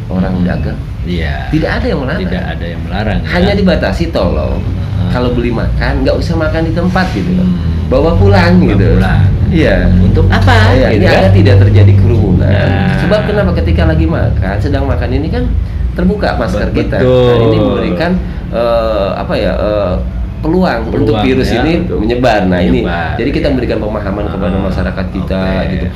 orang 0.07 0.33
Mm-mm. 0.35 0.47
dagang 0.47 0.79
Iya. 1.03 1.51
tidak 1.51 1.71
ada 1.77 1.85
yang 1.85 1.99
melarang 1.99 2.23
Tidak 2.23 2.43
ada 2.47 2.65
yang 2.65 2.81
melarang. 2.81 3.19
ya. 3.19 3.27
hanya 3.29 3.53
dibatasi 3.53 4.03
tolong 4.09 4.63
Hmm. 4.93 5.09
kalau 5.09 5.29
beli 5.31 5.49
makan 5.49 5.93
nggak 6.01 6.15
usah 6.15 6.35
makan 6.35 6.61
di 6.63 6.71
tempat 6.71 7.05
gitu 7.11 7.31
loh 7.33 7.45
Hmm. 7.45 7.89
bawa 7.89 8.11
pulang 8.15 8.53
Bawa 8.55 8.69
gitu 8.69 8.85
pulang. 8.95 9.21
iya 9.49 9.75
Untuk 9.99 10.25
apa? 10.27 10.55
Gitu 10.71 10.87
ini 10.93 11.05
kan? 11.05 11.19
agar 11.19 11.31
tidak 11.31 11.55
terjadi 11.61 11.93
kerumunan. 11.95 12.49
Nah. 12.49 12.97
Sebab 12.99 13.19
kenapa 13.23 13.51
ketika 13.55 13.83
lagi 13.85 14.05
makan, 14.05 14.55
sedang 14.57 14.83
makan 14.83 15.09
ini 15.11 15.27
kan 15.27 15.43
terbuka 15.93 16.33
masker 16.33 16.67
Betul. 16.67 16.79
kita. 16.79 16.97
Nah, 16.97 17.37
ini 17.43 17.57
memberikan 17.59 18.11
eh, 18.49 19.09
apa 19.13 19.33
ya 19.35 19.51
eh, 19.53 19.93
peluang, 20.41 20.89
Peluang, 20.89 21.01
untuk 21.01 21.15
virus 21.21 21.47
ya, 21.47 21.61
ini 21.61 21.85
menyebar. 21.85 22.43
Nah 22.45 22.59
ini, 22.59 22.81
menyebar, 22.81 23.13
jadi 23.15 23.29
kita 23.31 23.45
ya. 23.45 23.51
memberikan 23.51 23.77
pemahaman 23.79 24.25
kepada 24.27 24.55
Ah, 24.55 24.63
masyarakat 24.63 25.05
kita 25.11 25.39
oke. 25.39 25.69
gitu. 25.69 25.87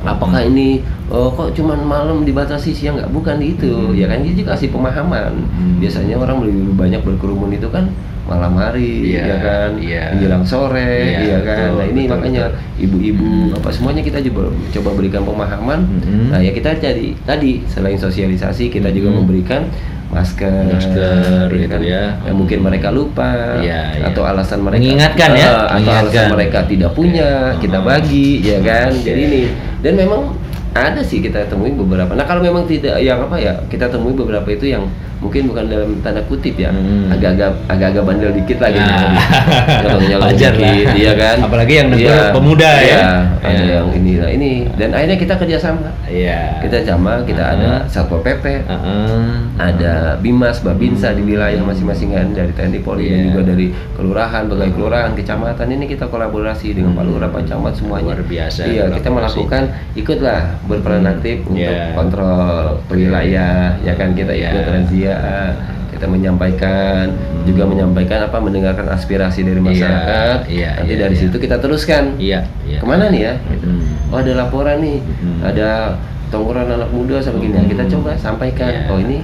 Apakah 0.00 0.40
ini 0.40 0.78
oh, 1.08 1.26
kok 1.28 1.50
cuman 1.52 1.80
malam 1.80 2.22
dibatasi 2.22 2.70
siang 2.70 2.94
nggak? 2.94 3.10
Bukan 3.10 3.38
itu, 3.40 3.66
Hmm. 3.66 3.94
ya 3.94 4.06
kan? 4.06 4.22
Jadi 4.22 4.40
kasih 4.42 4.68
pemahaman. 4.70 5.32
Hmm. 5.42 5.76
Biasanya 5.78 6.14
orang 6.14 6.42
lebih 6.42 6.70
banyak 6.72 7.02
berkerumun 7.02 7.50
itu 7.50 7.66
kan 7.66 7.90
malam 8.24 8.54
hari, 8.54 9.10
Iya, 9.10 9.22
ya 9.24 9.36
kan? 9.40 9.70
iya. 9.80 10.04
Menjelang 10.12 10.44
sore, 10.44 11.16
Iya, 11.16 11.18
ya 11.18 11.38
kan? 11.40 11.56
betul, 11.64 11.72
nah 11.74 11.86
ini 11.88 12.02
betul, 12.04 12.12
makanya 12.14 12.44
ibu-ibu 12.76 13.24
Hmm. 13.24 13.56
apa 13.56 13.68
semuanya 13.72 14.02
kita 14.04 14.20
juga 14.20 14.52
coba 14.70 14.90
berikan 14.94 15.22
pemahaman. 15.24 15.80
Hmm. 15.98 16.28
Nah 16.30 16.38
ya 16.38 16.52
kita 16.52 16.76
jadi 16.76 17.16
tadi 17.24 17.64
selain 17.66 17.96
sosialisasi 17.96 18.68
kita 18.68 18.92
juga 18.92 19.08
Hmm. 19.10 19.24
memberikan 19.24 19.64
masker, 20.08 20.72
Masker, 20.72 21.48
ya 21.48 21.56
gitu 21.58 21.68
kan? 21.70 21.80
ya. 21.82 22.04
Yang 22.22 22.36
mungkin 22.38 22.58
mereka 22.62 22.88
lupa 22.88 23.58
Iya, 23.58 23.92
iya. 23.92 24.04
atau 24.06 24.22
alasan 24.24 24.60
mereka 24.60 24.80
Mengingatkan 24.80 25.30
ya, 25.30 25.36
Eh, 25.36 25.48
atau 25.48 25.64
mengingatkan. 25.74 26.04
alasan 26.06 26.26
mereka 26.30 26.58
tidak 26.64 26.90
punya 26.92 27.28
Oke. 27.50 27.60
kita 27.64 27.78
bagi 27.80 28.28
ya 28.40 28.58
kan. 28.60 28.88
Jadi 28.94 29.20
ini 29.22 29.42
dan 29.82 29.94
memang 29.94 30.34
ada 30.76 31.00
sih 31.02 31.18
kita 31.18 31.48
temui 31.48 31.74
beberapa. 31.74 32.12
Nah 32.14 32.26
kalau 32.28 32.44
memang 32.44 32.68
tidak 32.68 33.00
yang 33.02 33.24
apa 33.24 33.36
ya 33.40 33.58
kita 33.66 33.90
temui 33.90 34.14
beberapa 34.14 34.46
itu 34.52 34.70
yang 34.70 34.86
mungkin 35.18 35.42
bukan 35.46 35.64
dalam 35.66 35.90
tanda 36.00 36.22
kutip 36.24 36.54
ya 36.54 36.70
Hmm. 36.70 37.10
agak-agak 37.10 37.50
agak-agak 37.66 38.02
bandel 38.04 38.30
dikit 38.32 38.58
lah 38.58 38.70
gitu. 38.70 38.86
Nah. 38.86 39.12
Nyolong-nyolong 39.82 40.30
lah. 40.30 40.32
dikit, 40.32 40.86
iya 40.94 41.12
kan. 41.12 41.36
Apalagi 41.42 41.72
yang 41.74 41.88
Iya, 41.90 42.30
pemuda 42.30 42.70
ya. 42.76 42.82
iya, 42.82 43.06
Ada 43.38 43.54
Iya. 43.58 43.74
yang 43.74 43.88
ini 43.92 44.12
nah 44.14 44.30
ini 44.30 44.50
dan 44.74 44.90
akhirnya 44.92 45.16
kita 45.16 45.34
kerjasama. 45.34 45.88
Iya. 46.04 46.58
Kita 46.60 46.76
sama, 46.84 47.22
kita 47.22 47.40
Ah. 47.40 47.54
ada 47.54 47.70
satpol 47.86 48.20
pp, 48.20 48.44
Heeh. 48.62 49.26
ada 49.56 49.94
bimas, 50.16 50.60
babinsa 50.60 51.10
di 51.12 51.22
wilayah 51.24 51.58
masing-masing 51.60 52.10
kan 52.10 52.26
dari 52.30 52.50
TNI 52.50 52.78
Polri 52.78 53.06
dan 53.06 53.18
Iya. 53.18 53.26
juga 53.28 53.40
dari 53.48 53.66
kelurahan, 53.92 54.42
pegawai 54.46 54.72
kelurahan, 54.72 55.10
kecamatan 55.12 55.66
ini 55.68 55.84
kita 55.86 56.06
kolaborasi 56.06 56.72
dengan 56.72 56.92
Pak 56.92 57.04
Lurah, 57.04 57.28
Pak 57.28 57.42
Camat 57.44 57.74
semuanya. 57.74 58.06
Luar 58.08 58.22
biasa 58.22 58.60
Iya, 58.64 58.84
kita 58.92 59.08
melakukan 59.08 59.62
ikutlah 59.94 60.40
berperan 60.64 61.00
Hmm. 61.00 61.12
aktif 61.12 61.36
untuk 61.42 61.58
Iya. 61.64 61.90
kontrol 61.92 62.78
wilayah, 62.88 63.74
ya 63.80 63.92
kan 63.94 64.12
kita 64.12 64.30
Iya. 64.30 64.48
ikut 64.52 64.66
razia, 64.68 65.07
kita 65.88 66.06
menyampaikan, 66.06 67.10
Hmm. 67.10 67.42
juga 67.42 67.64
menyampaikan 67.64 68.22
apa 68.22 68.38
mendengarkan 68.38 68.86
aspirasi 68.88 69.42
dari 69.42 69.58
Iya, 69.58 69.66
masyarakat. 69.66 70.38
iya, 70.46 70.70
Nanti 70.78 70.92
iya, 70.92 70.98
dari 71.00 71.14
iya. 71.16 71.22
situ 71.24 71.36
kita 71.36 71.56
teruskan. 71.58 72.04
Iya, 72.16 72.40
iya. 72.62 72.78
Ke 72.78 72.86
mana 72.86 73.08
nih 73.08 73.20
ya? 73.20 73.34
Gitu. 73.50 73.66
Hmm. 73.66 74.12
Oh 74.12 74.18
ada 74.18 74.32
laporan 74.36 74.76
nih, 74.78 74.98
Hmm. 75.00 75.38
ada 75.42 75.68
tongkrongan 76.28 76.76
anak 76.76 76.90
muda 76.92 77.16
sama 77.18 77.40
gini. 77.40 77.56
Nah, 77.56 77.66
Kita 77.66 77.84
Hmm. 77.84 77.92
coba 77.98 78.10
sampaikan. 78.14 78.70
Iya. 78.70 78.82
Oh 78.88 78.98
ini 79.00 79.18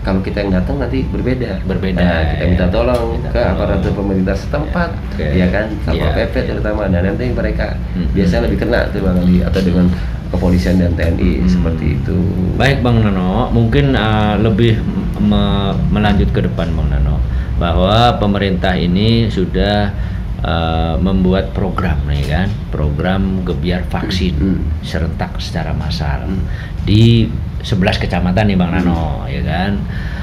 kalau 0.00 0.20
kita 0.20 0.40
yang 0.40 0.52
datang 0.54 0.76
nanti 0.76 1.04
berbeda. 1.04 1.60
Berbeda, 1.62 2.00
Nah, 2.00 2.20
kita 2.26 2.40
ya. 2.40 2.48
minta 2.48 2.66
tolong 2.68 3.04
Minta 3.14 3.28
ke 3.28 3.36
tolong. 3.36 3.52
aparatur 3.54 3.92
pemerintah 3.94 4.34
setempat, 4.34 4.90
Oke. 5.12 5.26
ya 5.30 5.46
kan, 5.48 5.66
satpol 5.82 6.00
Iya, 6.00 6.08
pp 6.16 6.34
iya. 6.34 6.46
terutama. 6.46 6.82
Dan 6.86 7.02
nanti 7.04 7.24
mereka 7.28 7.66
Hmm. 7.92 8.08
biasanya 8.10 8.42
lebih 8.48 8.58
kena 8.58 8.80
tuh 8.88 9.00
bang 9.02 9.18
Adi 9.18 9.36
atau 9.42 9.60
dengan 9.60 9.86
kepolisian 10.30 10.76
dan 10.76 10.92
TNI 10.94 11.30
Hmm. 11.36 11.48
seperti 11.48 11.86
itu. 11.94 12.16
Baik 12.54 12.80
Bang 12.80 13.02
Nano, 13.02 13.50
mungkin 13.50 13.92
uh, 13.92 14.34
lebih 14.36 14.78
me- 15.18 15.76
melanjut 15.90 16.30
ke 16.30 16.40
depan 16.42 16.70
Bang 16.70 16.88
Nano 16.88 17.20
bahwa 17.56 18.16
pemerintah 18.16 18.72
ini 18.72 19.28
sudah 19.28 19.92
uh, 20.40 20.94
membuat 21.00 21.52
program 21.52 22.00
nih 22.08 22.24
kan, 22.26 22.48
program 22.70 23.44
gebiar 23.44 23.84
vaksin 23.88 24.34
Hmm. 24.36 24.60
serentak 24.80 25.36
secara 25.40 25.72
massal 25.72 26.26
Hmm. 26.26 26.44
di 26.84 27.28
11 27.60 28.00
kecamatan 28.00 28.48
nih 28.48 28.56
Bang 28.56 28.72
Nano, 28.72 29.28
ya 29.28 29.44
kan. 29.44 29.72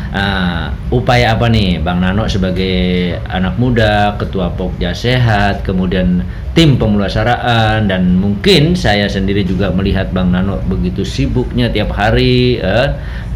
Nah, 0.08 0.74
upaya 0.90 1.36
apa 1.38 1.46
nih 1.52 1.78
Bang 1.84 2.02
Nano 2.02 2.26
sebagai 2.26 3.14
anak 3.30 3.60
muda, 3.62 4.18
ketua 4.18 4.50
Pokja 4.50 4.96
Sehat, 4.96 5.62
kemudian 5.62 6.26
tim 6.58 6.80
pemulasaraan 6.82 7.86
dan 7.86 8.18
mungkin 8.18 8.74
saya 8.74 9.06
sendiri 9.06 9.46
juga 9.46 9.70
melihat 9.70 10.10
Bang 10.10 10.34
Nano 10.34 10.58
begitu 10.66 11.06
sibuknya 11.06 11.70
tiap 11.70 11.94
hari, 11.94 12.58
eh, 12.58 12.88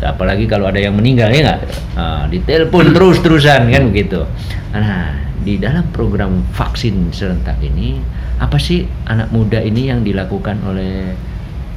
apalagi 0.02 0.50
kalau 0.50 0.65
ada 0.65 0.82
yang 0.82 0.98
meninggal 0.98 1.30
ya 1.30 1.46
nggak, 1.46 1.62
Ah, 1.94 2.26
ditelepon 2.26 2.96
terus-terusan 2.96 3.70
kan 3.70 3.84
begitu. 3.94 4.26
Nah, 4.74 5.13
di 5.41 5.58
dalam 5.58 5.89
program 5.89 6.45
vaksin 6.54 7.10
serentak 7.10 7.58
ini 7.65 7.97
apa 8.38 8.58
sih 8.62 8.86
anak 9.10 9.34
muda 9.34 9.58
ini 9.62 9.89
yang 9.89 10.06
dilakukan 10.06 10.62
oleh 10.65 11.13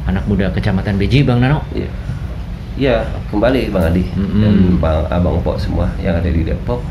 anak 0.05 0.25
muda 0.29 0.53
Kecamatan 0.53 1.01
Beji 1.01 1.25
Bang 1.25 1.41
Nano? 1.41 1.65
Iya. 1.73 1.89
Ya, 2.75 2.97
kembali 3.31 3.71
Bang 3.71 3.95
Adi 3.95 4.05
Mm-mm. 4.19 4.43
dan 4.43 4.57
Bang 4.83 5.07
Abang 5.07 5.39
Pok 5.41 5.63
semua 5.63 5.89
yang 6.03 6.19
ada 6.19 6.27
di 6.27 6.43
Depok. 6.43 6.83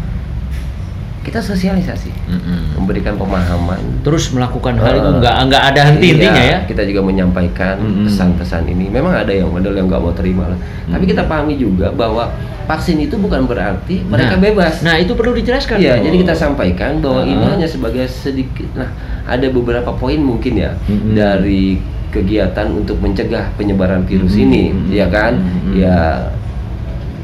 Kita 1.23 1.39
sosialisasi, 1.39 2.11
Mm-mm. 2.27 2.75
memberikan 2.75 3.15
pemahaman. 3.15 3.79
terus 4.03 4.27
melakukan 4.29 4.75
hal 4.75 4.91
itu 4.93 5.07
Eh, 5.07 5.15
nggak 5.17 5.35
nggak 5.47 5.63
ada 5.65 5.81
henti-hentinya 5.85 6.35
iya, 6.37 6.51
ya 6.53 6.59
Kita 6.67 6.83
juga 6.83 6.99
menyampaikan 7.01 7.79
Mm-mm. 7.79 8.05
pesan-pesan 8.05 8.67
ini. 8.67 8.87
Memang 8.87 9.15
ada 9.15 9.31
yang 9.31 9.47
model 9.47 9.71
yang 9.71 9.87
nggak 9.87 9.99
mau 9.99 10.11
terima 10.11 10.45
lah. 10.45 10.59
Tapi 10.85 11.03
Mm. 11.03 11.09
kita 11.09 11.23
pahami 11.23 11.55
juga 11.55 11.87
bahwa 11.89 12.27
vaksin 12.63 12.99
itu 12.99 13.15
bukan 13.15 13.43
berarti 13.43 14.03
mereka 14.03 14.35
Nah, 14.35 14.43
bebas. 14.43 14.73
nah 14.81 14.95
itu 14.95 15.11
perlu 15.11 15.31
dijelaskan 15.33 15.79
Iya, 15.79 15.95
dong. 15.95 16.03
jadi 16.05 16.15
kita 16.21 16.33
sampaikan 16.33 16.99
bahwa 16.99 17.23
ini 17.23 17.39
Ah. 17.41 17.51
hanya 17.51 17.67
sebagai 17.67 18.03
sedikit. 18.05 18.67
Nah, 18.73 18.91
ada 19.23 19.47
beberapa 19.47 19.91
poin 19.93 20.19
mungkin 20.19 20.53
ya 20.57 20.75
Mm-mm. 20.83 21.11
dari 21.13 21.79
kegiatan 22.09 22.67
untuk 22.69 22.99
mencegah 22.99 23.47
penyebaran 23.53 24.03
virus 24.03 24.35
Mm-mm. 24.35 24.43
ini, 24.45 24.63
ya 24.91 25.07
kan? 25.07 25.39
Mm-mm. 25.39 25.71
Ya 25.73 26.27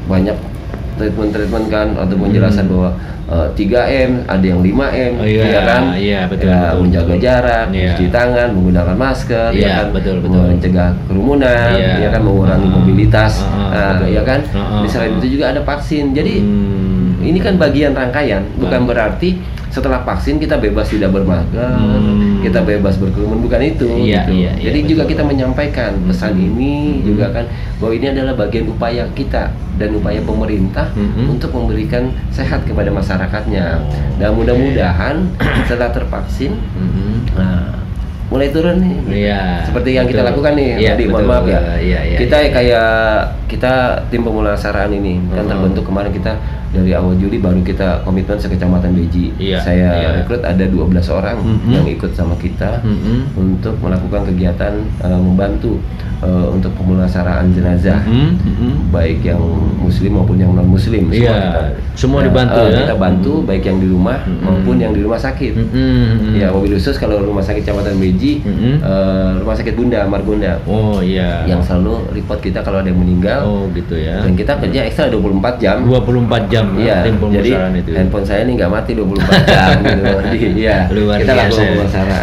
banyak 0.06 0.34
treatment-treatment 0.96 1.66
kan 1.68 1.88
atau 1.94 2.14
penjelasan 2.14 2.64
Mm. 2.64 2.72
bahwa 2.72 2.90
eh, 3.30 3.48
3M, 3.54 4.10
ada 4.26 4.42
yang 4.42 4.60
5M, 4.60 5.12
Oh, 5.16 5.24
iya, 5.24 5.42
ya 5.46 5.60
kan? 5.62 5.82
iya, 5.94 6.20
betul, 6.26 6.46
Ya, 6.46 6.58
betul, 6.60 6.78
menjaga 6.82 7.06
betul. 7.06 7.22
jarak, 7.22 7.64
Iya. 7.66 7.78
mencuci 7.86 8.06
tangan, 8.10 8.48
menggunakan 8.50 8.96
masker, 8.96 9.48
Iya, 9.50 9.62
ya 9.62 9.70
kan? 9.72 9.86
betul, 9.94 10.16
betul. 10.18 10.44
Mencegah 10.50 10.90
kerumunan, 11.06 11.70
Iya. 11.72 11.92
ya 11.96 12.08
kan 12.10 12.20
mengurangi 12.20 12.66
Ah, 12.66 12.74
mobilitas, 12.74 13.32
ah, 13.40 13.70
Nah, 13.70 13.90
betul. 13.94 14.08
ya 14.10 14.22
kan? 14.22 14.40
Ah, 14.50 14.58
ah, 14.58 14.80
Di 14.82 14.88
selain 14.88 15.12
ah. 15.12 15.18
itu 15.18 15.26
juga 15.30 15.44
ada 15.48 15.60
vaksin. 15.62 16.04
Jadi 16.10 16.34
Hmm. 16.40 16.99
Ini 17.22 17.38
kan 17.38 17.54
bagian 17.54 17.92
rangkaian, 17.92 18.42
bukan 18.56 18.80
Baik. 18.82 18.88
berarti 18.88 19.30
setelah 19.70 20.02
vaksin 20.02 20.36
kita 20.36 20.58
bebas 20.58 20.90
tidak 20.90 21.14
bermasker, 21.14 21.62
Hmm. 21.78 22.42
kita 22.42 22.58
bebas 22.60 22.98
berkerumun 22.98 23.38
bukan 23.38 23.62
itu. 23.62 23.86
Iya, 24.02 24.26
gitu. 24.26 24.32
iya, 24.34 24.50
iya, 24.50 24.66
Jadi 24.66 24.78
juga 24.84 25.02
betul. 25.04 25.12
kita 25.14 25.22
menyampaikan 25.24 25.90
pesan 26.04 26.34
Hmm. 26.34 26.42
ini 26.44 26.74
Hmm. 26.90 27.02
juga 27.06 27.26
kan 27.30 27.44
bahwa 27.78 27.92
ini 27.94 28.06
adalah 28.08 28.34
bagian 28.34 28.66
upaya 28.66 29.06
kita 29.12 29.46
dan 29.76 29.90
upaya 29.94 30.18
pemerintah 30.20 30.90
Hmm. 30.90 31.30
untuk 31.30 31.54
memberikan 31.54 32.10
sehat 32.28 32.66
kepada 32.66 32.90
masyarakatnya. 32.90 33.78
Oh, 33.78 34.18
Dan 34.18 34.34
mudah-mudahan 34.34 35.16
setelah 35.64 35.88
tervaksin, 35.88 36.52
Mm-mm. 36.52 37.30
nah 37.32 37.72
mulai 38.26 38.50
turun 38.50 38.76
nih. 38.76 38.96
Iya, 39.26 39.42
Seperti 39.64 39.90
yang 39.92 40.04
kita 40.04 40.20
betul. 40.20 40.30
lakukan 40.34 40.52
nih, 40.54 40.70
Iya, 40.76 40.90
tadi 40.92 41.04
mohon 41.06 41.24
maaf 41.24 41.46
ya. 41.46 41.60
Iya, 41.78 42.00
iya, 42.04 42.18
kita 42.18 42.36
iya. 42.38 42.50
kayak 42.52 42.90
kita 43.46 43.72
tim 44.06 44.22
pemulasaraan 44.22 44.92
ini 44.92 45.18
kan 45.30 45.46
Mhm. 45.46 45.50
terbentuk 45.50 45.84
kemarin 45.84 46.10
kita 46.10 46.32
dari 46.70 46.92
awal 46.92 47.14
Juli 47.14 47.36
baru 47.36 47.60
kita 47.60 48.02
komitmen 48.02 48.36
sekecamatan 48.36 48.92
Beji. 48.92 49.34
Iya, 49.36 49.58
Saya 49.58 49.88
iya. 49.92 50.08
rekrut 50.16 50.40
ada 50.40 50.62
12 50.62 50.78
orang 51.08 51.38
Mhm. 51.38 51.70
yang 51.72 51.86
ikut 51.88 52.12
sama 52.12 52.34
kita 52.36 52.78
Mm-mm. 52.80 53.26
untuk 53.34 53.74
melakukan 53.76 54.22
kegiatan 54.24 54.72
eh, 55.00 55.20
membantu 55.20 55.82
eh, 56.20 56.46
untuk 56.48 56.70
pemulasaraan 56.74 57.50
jenazah. 57.50 58.04
Mm-mm. 58.04 58.30
Mm-mm. 58.38 58.72
Baik 58.88 59.24
yang 59.24 59.40
muslim 59.78 60.14
maupun 60.14 60.36
yang 60.36 60.52
non 60.52 60.68
muslim 60.68 61.08
Iya, 61.08 61.72
semua 61.94 62.20
dibantu 62.20 62.60
ya. 62.62 62.76
Kita 62.78 62.94
bantu 62.94 63.32
Mhm. 63.36 63.46
baik 63.46 63.62
yang 63.64 63.78
di 63.78 63.88
rumah 63.88 64.18
Mhm. 64.20 64.38
maupun 64.40 64.76
yang 64.76 64.92
di 64.92 65.00
rumah 65.00 65.16
sakit. 65.16 65.52
Mm-mm. 65.56 66.36
Ya, 66.36 66.48
mobil 66.50 66.76
khusus 66.76 66.94
kalau 66.94 67.18
rumah 67.18 67.40
sakit 67.40 67.58
Kecamatan 67.60 67.96
Beji, 67.96 68.40
Mhm. 68.40 68.72
eh, 68.78 69.30
rumah 69.38 69.52
sakit 69.52 69.74
Bunda 69.74 70.04
Margonda 70.06 70.56
Oh 70.64 71.00
iya. 71.00 71.44
yang 71.44 71.60
selalu 71.60 72.08
report 72.10 72.40
kita 72.40 72.60
kalau 72.60 72.78
ada 72.78 72.88
yang 72.88 72.96
meninggal 72.96 73.40
Oh 73.42 73.64
gitu 73.70 73.94
ya. 73.94 74.20
dan 74.20 74.32
kita 74.32 74.56
kerja 74.56 74.80
ekstra 74.82 75.08
24 75.08 75.56
jam. 75.56 75.82
24 75.82 76.48
jam 76.48 76.59
Iya, 76.76 76.96
tim 77.00 77.14
jadi 77.14 77.20
pemulasaran 77.20 77.72
itu. 77.74 77.90
handphone 77.92 78.24
saya 78.24 78.40
ini 78.42 78.52
nggak 78.54 78.70
mati 78.70 78.90
24 78.92 79.16
jam 79.46 79.70
gitu. 79.84 80.02
Jadi, 80.02 80.38
Iya, 80.56 80.76
Luar 80.90 81.16
kita 81.18 81.32
lakukan 81.32 81.66
pemasaran 81.70 82.20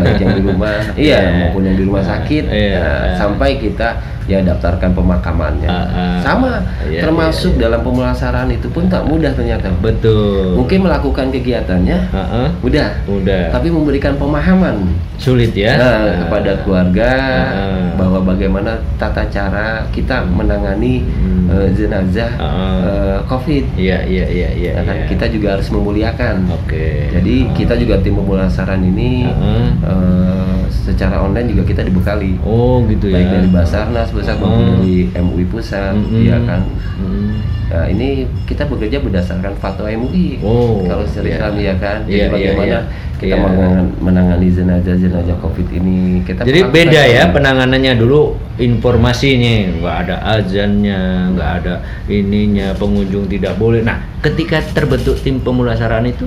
baik 0.00 0.18
yang 0.18 0.32
di 0.32 0.42
rumah, 0.42 0.76
iya 0.94 1.18
Iya. 1.18 1.18
maupun 1.40 1.62
yang 1.62 1.76
di 1.76 1.84
rumah 1.84 2.04
sakit, 2.04 2.44
Iya. 2.46 2.76
nah, 2.76 3.04
sampai 3.16 3.50
kita 3.56 3.88
ya 4.30 4.38
daftarkan 4.40 4.94
pemakamannya. 4.94 5.66
Ah, 5.66 5.86
ah. 5.90 6.18
Sama, 6.22 6.62
Iya, 6.86 7.02
termasuk 7.02 7.52
iya, 7.52 7.58
iya. 7.58 7.62
dalam 7.66 7.80
pemulasaran 7.82 8.46
itu 8.46 8.70
pun 8.70 8.86
tak 8.86 9.02
mudah 9.02 9.34
ternyata. 9.34 9.66
Betul. 9.82 10.54
Mungkin 10.54 10.86
melakukan 10.86 11.26
kegiatannya 11.28 11.98
Heeh. 12.08 12.48
mudah, 12.62 12.88
Udah. 13.04 13.50
tapi 13.50 13.68
memberikan 13.68 14.14
pemahaman 14.14 14.86
Sulit 15.20 15.52
ya. 15.52 15.76
Nah, 15.76 15.84
Nah. 16.00 16.16
kepada 16.24 16.52
keluarga 16.64 17.10
Ah. 17.44 17.92
bahwa 17.92 18.24
bagaimana 18.24 18.72
tata 18.96 19.20
cara 19.26 19.84
kita 19.90 20.24
menangani 20.24 21.04
Hmm. 21.04 21.44
eh, 21.50 21.68
jenazah 21.76 22.32
Ah. 22.40 22.80
eh, 22.80 23.18
COVID. 23.26 23.76
Iya 23.76 24.00
iya 24.06 24.24
iya 24.24 24.48
iya. 24.54 24.72
Ya 24.78 24.82
kan? 24.82 24.96
iya. 24.96 25.06
Kita 25.06 25.28
juga 25.28 25.58
harus 25.58 25.68
memuliakan. 25.68 26.48
Oke. 26.54 27.10
Jadi 27.10 27.52
kita 27.52 27.76
juga 27.76 27.98
tim 27.98 28.16
pemulasaran 28.16 28.80
ini 28.80 29.28
Ah. 29.28 29.68
eh, 29.84 30.59
secara 30.70 31.18
online 31.18 31.50
juga 31.50 31.66
kita 31.66 31.82
dibekali. 31.82 32.38
Oh 32.40 32.80
gitu 32.86 33.10
ya. 33.10 33.18
Baik 33.18 33.28
dari 33.28 33.48
Basarnas 33.50 34.08
pusat 34.08 34.38
maupun 34.38 34.62
Ah. 34.62 34.70
dari 34.78 35.10
MUI 35.12 35.44
pusat, 35.46 35.92
Mm-mm. 35.92 36.22
ya 36.24 36.38
kan. 36.46 36.62
Mm. 36.96 37.28
Nah, 37.70 37.86
ini 37.86 38.08
kita 38.46 38.66
bekerja 38.66 38.98
berdasarkan 38.98 39.54
fatwa 39.54 39.86
MUI. 39.86 40.42
Oh, 40.42 40.82
kalau 40.82 41.06
secara. 41.06 41.30
Islam 41.30 41.52
ya 41.54 41.74
kan. 41.78 42.02
Jadi 42.02 42.10
Iya, 42.10 42.18
iya, 42.18 42.26
bagaimana 42.28 42.66
iya. 42.66 42.80
kita 43.14 43.26
Iya. 43.30 43.36
menangani, 43.38 43.90
menangani 44.02 44.48
jenazah-jenazah 44.50 45.36
Covid 45.38 45.68
ini. 45.70 45.98
Kita 46.26 46.42
Jadi 46.42 46.60
beda 46.66 47.02
ya 47.06 47.22
ini. 47.24 47.30
penanganannya 47.30 47.92
dulu 47.94 48.34
informasinya 48.58 49.52
nggak 49.78 49.96
ada 50.02 50.16
azannya 50.34 50.98
nggak 51.30 51.50
ada 51.62 51.74
ininya 52.06 52.74
pengunjung 52.74 53.28
tidak 53.28 53.54
boleh. 53.54 53.86
Nah 53.86 54.02
ketika 54.18 54.58
terbentuk 54.74 55.14
tim 55.22 55.38
pemulasaraan 55.38 56.06
itu 56.06 56.26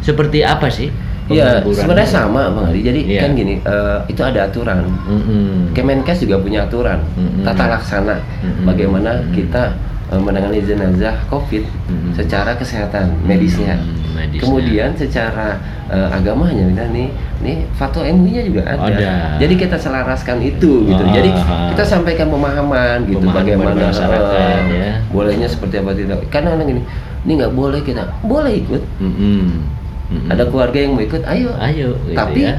seperti 0.00 0.44
apa 0.44 0.68
sih? 0.68 0.92
Iya, 1.26 1.58
sebenarnya 1.66 2.06
sama 2.08 2.54
Bang 2.54 2.70
Adi. 2.70 2.80
Jadi 2.86 3.00
Iya. 3.02 3.20
kan 3.26 3.30
gini, 3.34 3.54
eh, 3.58 3.98
itu 4.06 4.22
ada 4.22 4.46
aturan. 4.46 4.86
Mm-mm. 5.10 5.74
Kemenkes 5.74 6.22
juga 6.22 6.38
punya 6.38 6.70
aturan, 6.70 7.02
Mm-mm. 7.18 7.42
tata 7.42 7.66
laksana 7.66 8.22
Mm-mm. 8.42 8.62
bagaimana 8.62 9.10
Mm-mm. 9.18 9.34
kita 9.34 9.74
eh, 10.06 10.20
menangani 10.22 10.62
jenazah 10.62 11.18
COVID 11.26 11.64
Mm-mm. 11.66 12.12
secara 12.14 12.54
kesehatan 12.54 13.10
medisnya. 13.26 13.74
Mm, 13.74 14.14
medisnya. 14.14 14.40
Kemudian 14.46 14.90
secara 14.94 15.58
eh, 15.90 16.08
agamanya, 16.14 16.66
nah, 16.78 16.86
nih, 16.94 17.10
nih 17.42 17.62
fatwa 17.74 18.06
MUI-nya 18.06 18.42
juga 18.46 18.62
ada. 18.70 18.86
Ada. 18.86 19.10
Jadi 19.42 19.54
kita 19.54 19.76
selaraskan 19.78 20.38
itu 20.42 20.86
gitu. 20.86 21.02
Ah, 21.02 21.10
Jadi 21.10 21.30
ah. 21.34 21.74
kita 21.74 21.82
sampaikan 21.86 22.30
pemahaman 22.30 23.02
gitu 23.06 23.22
Pemahaman 23.22 23.38
bagaimana 23.42 23.82
eh, 23.90 24.58
ya. 24.70 24.92
bolehnya 25.10 25.50
seperti 25.50 25.82
apa 25.82 25.90
tidak. 25.90 26.22
Karena 26.30 26.54
gini, 26.62 26.82
ini 27.26 27.32
nggak 27.34 27.50
boleh 27.54 27.82
kita 27.82 28.06
boleh 28.22 28.62
ikut. 28.62 28.82
Mm-mm. 29.02 29.74
Mm-mm. 30.06 30.30
Ada 30.30 30.44
keluarga 30.46 30.78
yang 30.78 30.92
mau 30.94 31.02
ikut, 31.02 31.22
ayo. 31.24 31.50
Ayo, 31.58 31.88
gitu 32.04 32.14
Tapi 32.14 32.42
ya. 32.44 32.54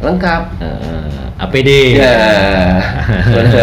lengkap. 0.00 0.42
Eh, 0.60 1.40
APD. 1.40 1.70
Ya, 1.96 2.12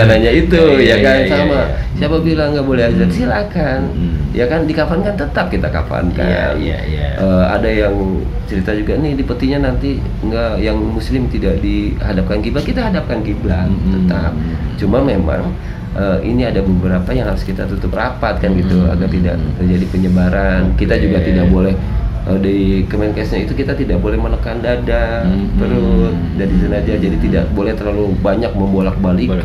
nanya 0.09 0.31
itu 0.31 0.61
Iya, 0.77 0.81
ya 0.81 0.97
kan 0.99 1.15
iya, 1.15 1.23
iya, 1.23 1.29
sama. 1.31 1.53
iya. 1.53 1.65
Siapa 1.97 2.17
bilang 2.21 2.49
nggak 2.53 2.65
boleh 2.65 2.83
azan? 2.83 3.09
Silakan. 3.09 3.79
Hmm. 3.89 4.17
Ya 4.33 4.45
kan 4.45 4.65
dikafankan 4.65 5.13
tetap 5.13 5.49
kita 5.49 5.69
kafankan. 5.69 6.25
Iya, 6.25 6.45
iya, 6.57 6.77
iya. 6.83 7.07
Eh, 7.15 7.45
ada 7.47 7.65
yang 7.67 7.93
cerita 8.45 8.73
juga 8.73 8.93
nih 8.95 9.13
di 9.13 9.23
petinya 9.23 9.59
nanti 9.63 9.97
nggak 10.19 10.57
yang 10.57 10.77
muslim 10.77 11.25
tidak 11.27 11.57
dihadapkan 11.59 12.37
kiblat 12.39 12.63
kita 12.63 12.81
hadapkan 12.83 13.21
kiblat 13.21 13.65
Hmm. 13.67 13.93
tetap. 13.95 14.31
Cuma 14.77 14.97
memang 14.99 15.53
eh, 15.93 16.17
ini 16.23 16.45
ada 16.45 16.61
beberapa 16.61 17.09
yang 17.09 17.25
harus 17.27 17.41
kita 17.41 17.65
tutup 17.65 17.93
rapat 17.93 18.37
kan 18.37 18.53
gitu 18.53 18.77
Hmm. 18.79 18.93
agar 18.93 19.05
tidak 19.07 19.35
terjadi 19.57 19.85
penyebaran. 19.87 20.61
Kita 20.73 20.93
Oke. 20.93 21.01
juga 21.03 21.17
tidak 21.19 21.45
boleh 21.47 21.73
eh, 22.27 22.37
di 22.37 22.55
Kemenkesnya 22.85 23.39
itu 23.41 23.53
kita 23.53 23.71
tidak 23.71 23.97
boleh 23.97 24.15
menekan 24.15 24.59
dada, 24.59 25.23
Hmm. 25.23 25.47
perut, 25.55 26.15
dari 26.35 26.53
jenazah 26.59 26.97
jadi 26.97 27.17
tidak 27.17 27.43
boleh 27.51 27.73
terlalu 27.73 28.11
banyak 28.19 28.51
membolak-balikan. 28.51 29.39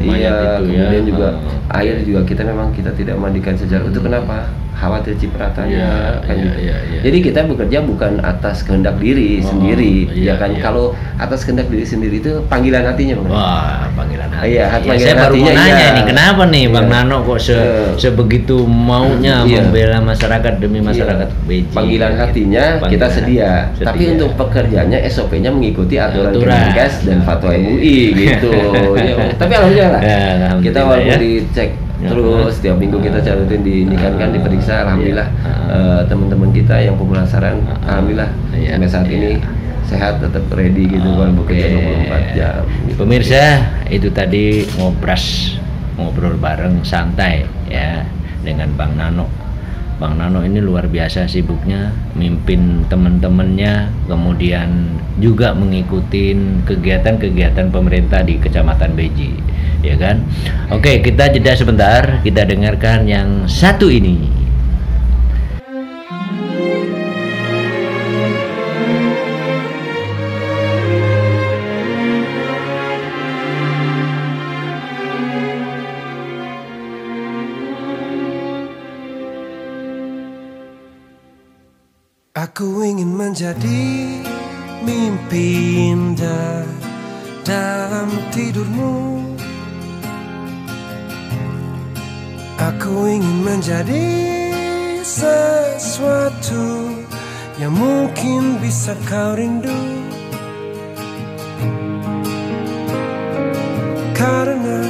Iya, 0.00 0.32
itu 0.32 0.64
ya. 0.72 0.80
kemudian 0.80 1.04
juga 1.06 1.28
Ah, 1.70 1.78
air 1.78 2.02
juga 2.02 2.20
kita 2.24 2.42
memang 2.42 2.74
kita 2.74 2.90
tidak 2.92 3.14
mandikan 3.14 3.54
secara 3.54 3.86
itu 3.86 4.00
kenapa? 4.00 4.50
Khawatir 4.80 5.12
cipratanya 5.14 5.86
kan 6.24 6.32
iya, 6.32 6.40
gitu. 6.42 6.58
iya, 6.58 6.76
iya. 6.88 7.00
Jadi 7.04 7.18
kita 7.20 7.44
bekerja 7.44 7.78
bukan 7.80 8.16
atas 8.18 8.64
kehendak 8.64 8.96
diri 8.96 9.38
Oh, 9.38 9.52
sendiri, 9.52 10.08
iya, 10.08 10.32
ya 10.32 10.34
kan? 10.34 10.50
iya. 10.50 10.60
Kalau 10.62 10.96
atas 11.14 11.44
kehendak 11.44 11.68
diri 11.68 11.84
sendiri 11.84 12.16
itu 12.16 12.40
panggilan 12.48 12.82
hatinya, 12.82 13.20
Bang. 13.20 13.28
Wah, 13.28 13.84
panggilan 13.92 14.28
hati. 14.30 14.46
Iya, 14.50 14.64
hati- 14.66 14.88
Ya, 14.88 14.90
panggilan 14.90 15.04
saya 15.06 15.16
baru 15.20 15.34
mau 15.36 15.50
nanya 15.52 15.68
iya. 15.76 15.88
nih, 15.92 16.04
kenapa 16.06 16.42
nih 16.46 16.64
Bang 16.66 16.86
Iya. 16.86 16.94
Nano 16.96 17.16
kok 17.20 17.38
se 17.38 17.52
Iya. 17.52 17.64
sebegitu 17.94 18.56
maunya 18.64 19.34
Iya. 19.44 19.60
membela 19.60 19.98
masyarakat 20.00 20.54
demi 20.56 20.80
masyarakat 20.80 21.28
Iya. 21.28 21.44
Beji? 21.44 21.70
Panggilan 21.70 22.10
gitu. 22.10 22.22
hatinya 22.22 22.64
kita 22.64 22.80
Panggilan 22.80 23.10
sedia. 23.12 23.50
hati, 23.68 23.84
Tapi 23.84 23.98
sedia. 24.00 24.12
untuk 24.16 24.30
pekerjaannya 24.34 24.98
SOP-nya 25.04 25.50
mengikuti 25.50 25.94
aturan, 25.94 26.32
Aturan. 26.32 26.56
Kemenkes 26.56 26.94
dan 27.04 27.18
fatwa. 27.20 27.50
MUI 27.52 27.96
gitu. 28.14 28.48
Ya, 29.00 29.16
tapi 29.34 29.52
alhamdulillah 29.52 29.90
lah. 29.90 30.00
Ya, 30.00 30.16
alhamdulillah 30.38 30.62
kita 30.62 30.80
walaupun 30.82 31.10
ya. 31.10 31.16
dicek 31.18 31.70
Ya. 32.00 32.08
terus 32.08 32.56
setiap 32.56 32.80
minggu 32.80 32.96
kita 32.96 33.20
carutin 33.20 33.60
di 33.60 33.84
ini 33.84 33.92
kan 33.92 34.16
kan 34.16 34.32
diperiksa 34.32 34.88
alhamdulillah 34.88 35.28
Iya. 35.28 35.52
eh, 35.68 36.00
teman-teman 36.08 36.48
kita 36.50 36.80
yang 36.80 36.96
pemulasaran 36.96 37.60
alhamdulillah 37.84 38.30
Iya. 38.50 38.72
sampai 38.72 38.88
saat 38.88 39.06
ini 39.06 39.36
Iya. 39.36 39.48
sehat 39.84 40.14
tetap 40.18 40.44
ready 40.50 40.86
gitu 40.86 41.08
kan 41.12 41.34
bekerja 41.34 41.66
Oke. 41.66 41.82
24 42.08 42.24
jam. 42.32 42.62
gitu. 42.86 42.96
Pemirsa, 42.96 43.44
itu 43.86 44.08
tadi 44.08 44.44
ngobras 44.78 45.56
ngobrol 45.94 46.38
bareng 46.38 46.80
santai 46.80 47.42
ya 47.66 48.06
dengan 48.40 48.72
Bang 48.72 48.96
Nano. 48.96 49.28
Bang 50.00 50.16
Nano 50.16 50.40
ini 50.40 50.64
luar 50.64 50.88
biasa 50.88 51.28
sibuknya 51.28 51.92
mimpin 52.16 52.88
teman-temannya, 52.88 53.92
kemudian 54.08 54.96
juga 55.20 55.52
mengikuti 55.52 56.32
kegiatan-kegiatan 56.64 57.68
pemerintah 57.68 58.24
di 58.24 58.40
Kecamatan 58.40 58.96
Beji, 58.96 59.36
ya 59.84 60.00
kan? 60.00 60.24
Oke, 60.72 61.04
kita 61.04 61.28
jeda 61.28 61.52
sebentar, 61.52 62.24
kita 62.24 62.48
dengarkan 62.48 63.04
yang 63.04 63.44
satu 63.44 63.92
ini. 63.92 64.39
Aku 82.60 82.84
ingin 82.84 83.16
menjadi 83.16 83.88
mimpi 84.84 85.48
indah 85.96 86.68
dalam 87.40 88.12
tidurmu. 88.36 89.24
Aku 92.60 93.08
ingin 93.08 93.48
menjadi 93.48 94.04
sesuatu 95.00 97.00
yang 97.56 97.72
mungkin 97.72 98.60
bisa 98.60 98.92
kau 99.08 99.40
rindu. 99.40 99.80
Karena 104.12 104.84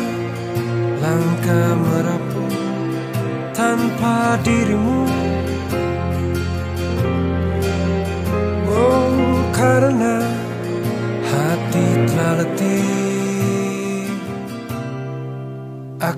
langkah 0.98 1.70
merapuh 1.78 2.54
tanpa 3.54 4.42
dirimu 4.42 5.19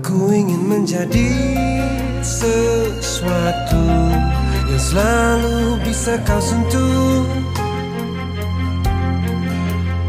Aku 0.02 0.34
ingin 0.34 0.66
menjadi 0.66 1.30
sesuatu 2.26 3.86
yang 4.66 4.82
selalu 4.82 5.78
bisa 5.86 6.18
kau 6.26 6.42
sentuh. 6.42 7.22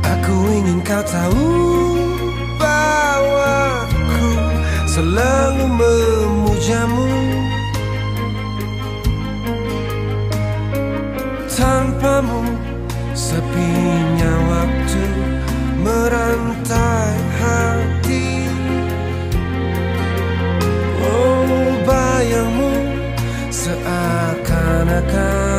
Aku 0.02 0.36
ingin 0.50 0.82
kau 0.82 0.98
tahu 1.06 1.46
bahwa 2.58 3.86
aku 3.86 4.30
selalu 4.90 5.66
memujamu. 5.78 7.14
Tanpamu 11.54 12.42
sepinya 13.14 14.34
waktu 14.58 15.06
merantai 15.86 17.14
hati 17.38 17.83
gonna 24.86 25.02
come 25.12 25.53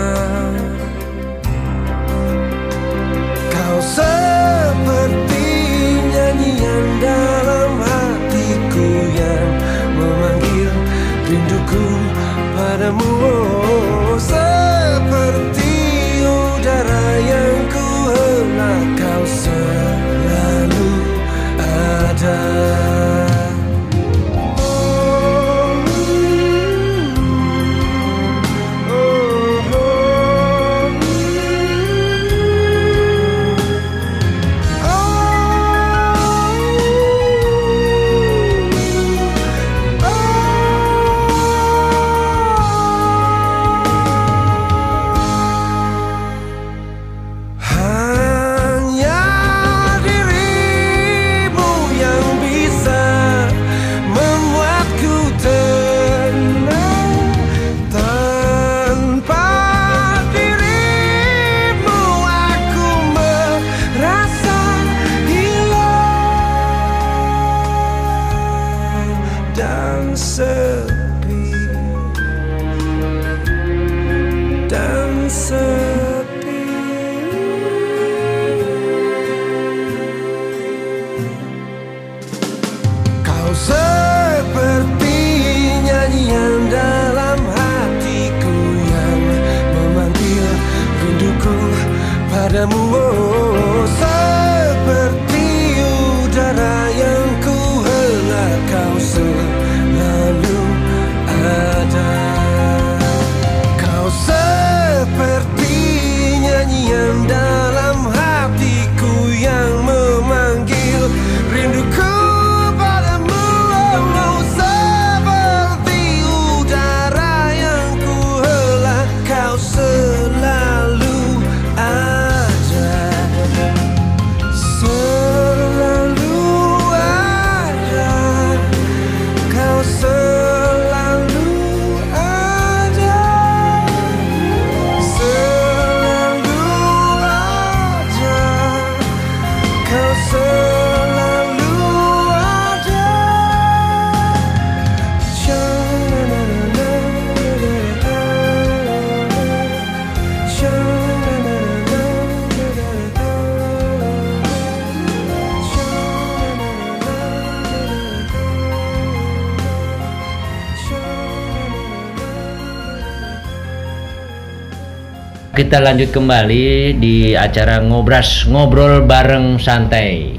Kita 165.64 165.80
lanjut 165.80 166.12
kembali 166.12 167.00
di 167.00 167.32
acara 167.32 167.80
ngobras 167.80 168.44
ngobrol 168.44 169.08
bareng 169.08 169.56
santai 169.56 170.36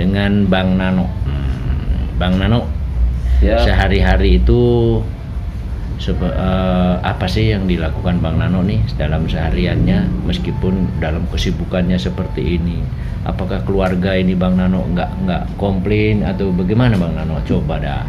dengan 0.00 0.48
Bang 0.48 0.80
Nano. 0.80 1.04
Hmm, 1.28 2.16
Bang 2.16 2.40
Nano, 2.40 2.64
Ya. 3.44 3.60
sehari-hari 3.60 4.40
itu 4.40 4.96
sebe- 6.00 6.32
eh, 6.32 6.94
apa 7.04 7.28
sih 7.28 7.52
yang 7.52 7.68
dilakukan 7.68 8.24
Bang 8.24 8.40
Nano 8.40 8.64
nih 8.64 8.80
dalam 8.96 9.28
sehariannya 9.28 10.24
meskipun 10.24 10.88
dalam 11.04 11.28
kesibukannya 11.28 12.00
seperti 12.00 12.56
ini? 12.56 12.80
Apakah 13.28 13.60
keluarga 13.68 14.16
ini 14.16 14.32
Bang 14.32 14.56
Nano 14.56 14.88
nggak 14.88 15.10
nggak 15.20 15.42
komplain 15.60 16.24
atau 16.24 16.48
bagaimana 16.48 16.96
Bang 16.96 17.12
Nano? 17.12 17.44
Coba 17.44 17.76
dah. 17.76 18.08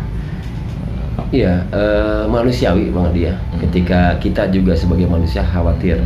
Iya, 1.31 1.63
eh, 1.71 2.23
manusiawi 2.27 2.91
Bang 2.91 3.11
Adi 3.11 3.27
ya. 3.27 3.35
Ketika 3.59 4.15
kita 4.19 4.47
juga 4.51 4.75
sebagai 4.75 5.07
manusia 5.07 5.43
khawatir. 5.43 5.99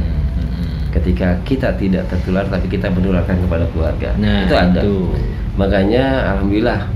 Ketika 0.94 1.36
kita 1.44 1.76
tidak 1.76 2.08
tertular 2.08 2.48
tapi 2.48 2.72
kita 2.72 2.88
menularkan 2.88 3.36
kepada 3.44 3.68
keluarga. 3.76 4.16
Nah, 4.16 4.48
itu 4.48 4.56
ada. 4.56 4.80
itu. 4.80 5.12
Makanya 5.60 6.04
alhamdulillah 6.36 6.88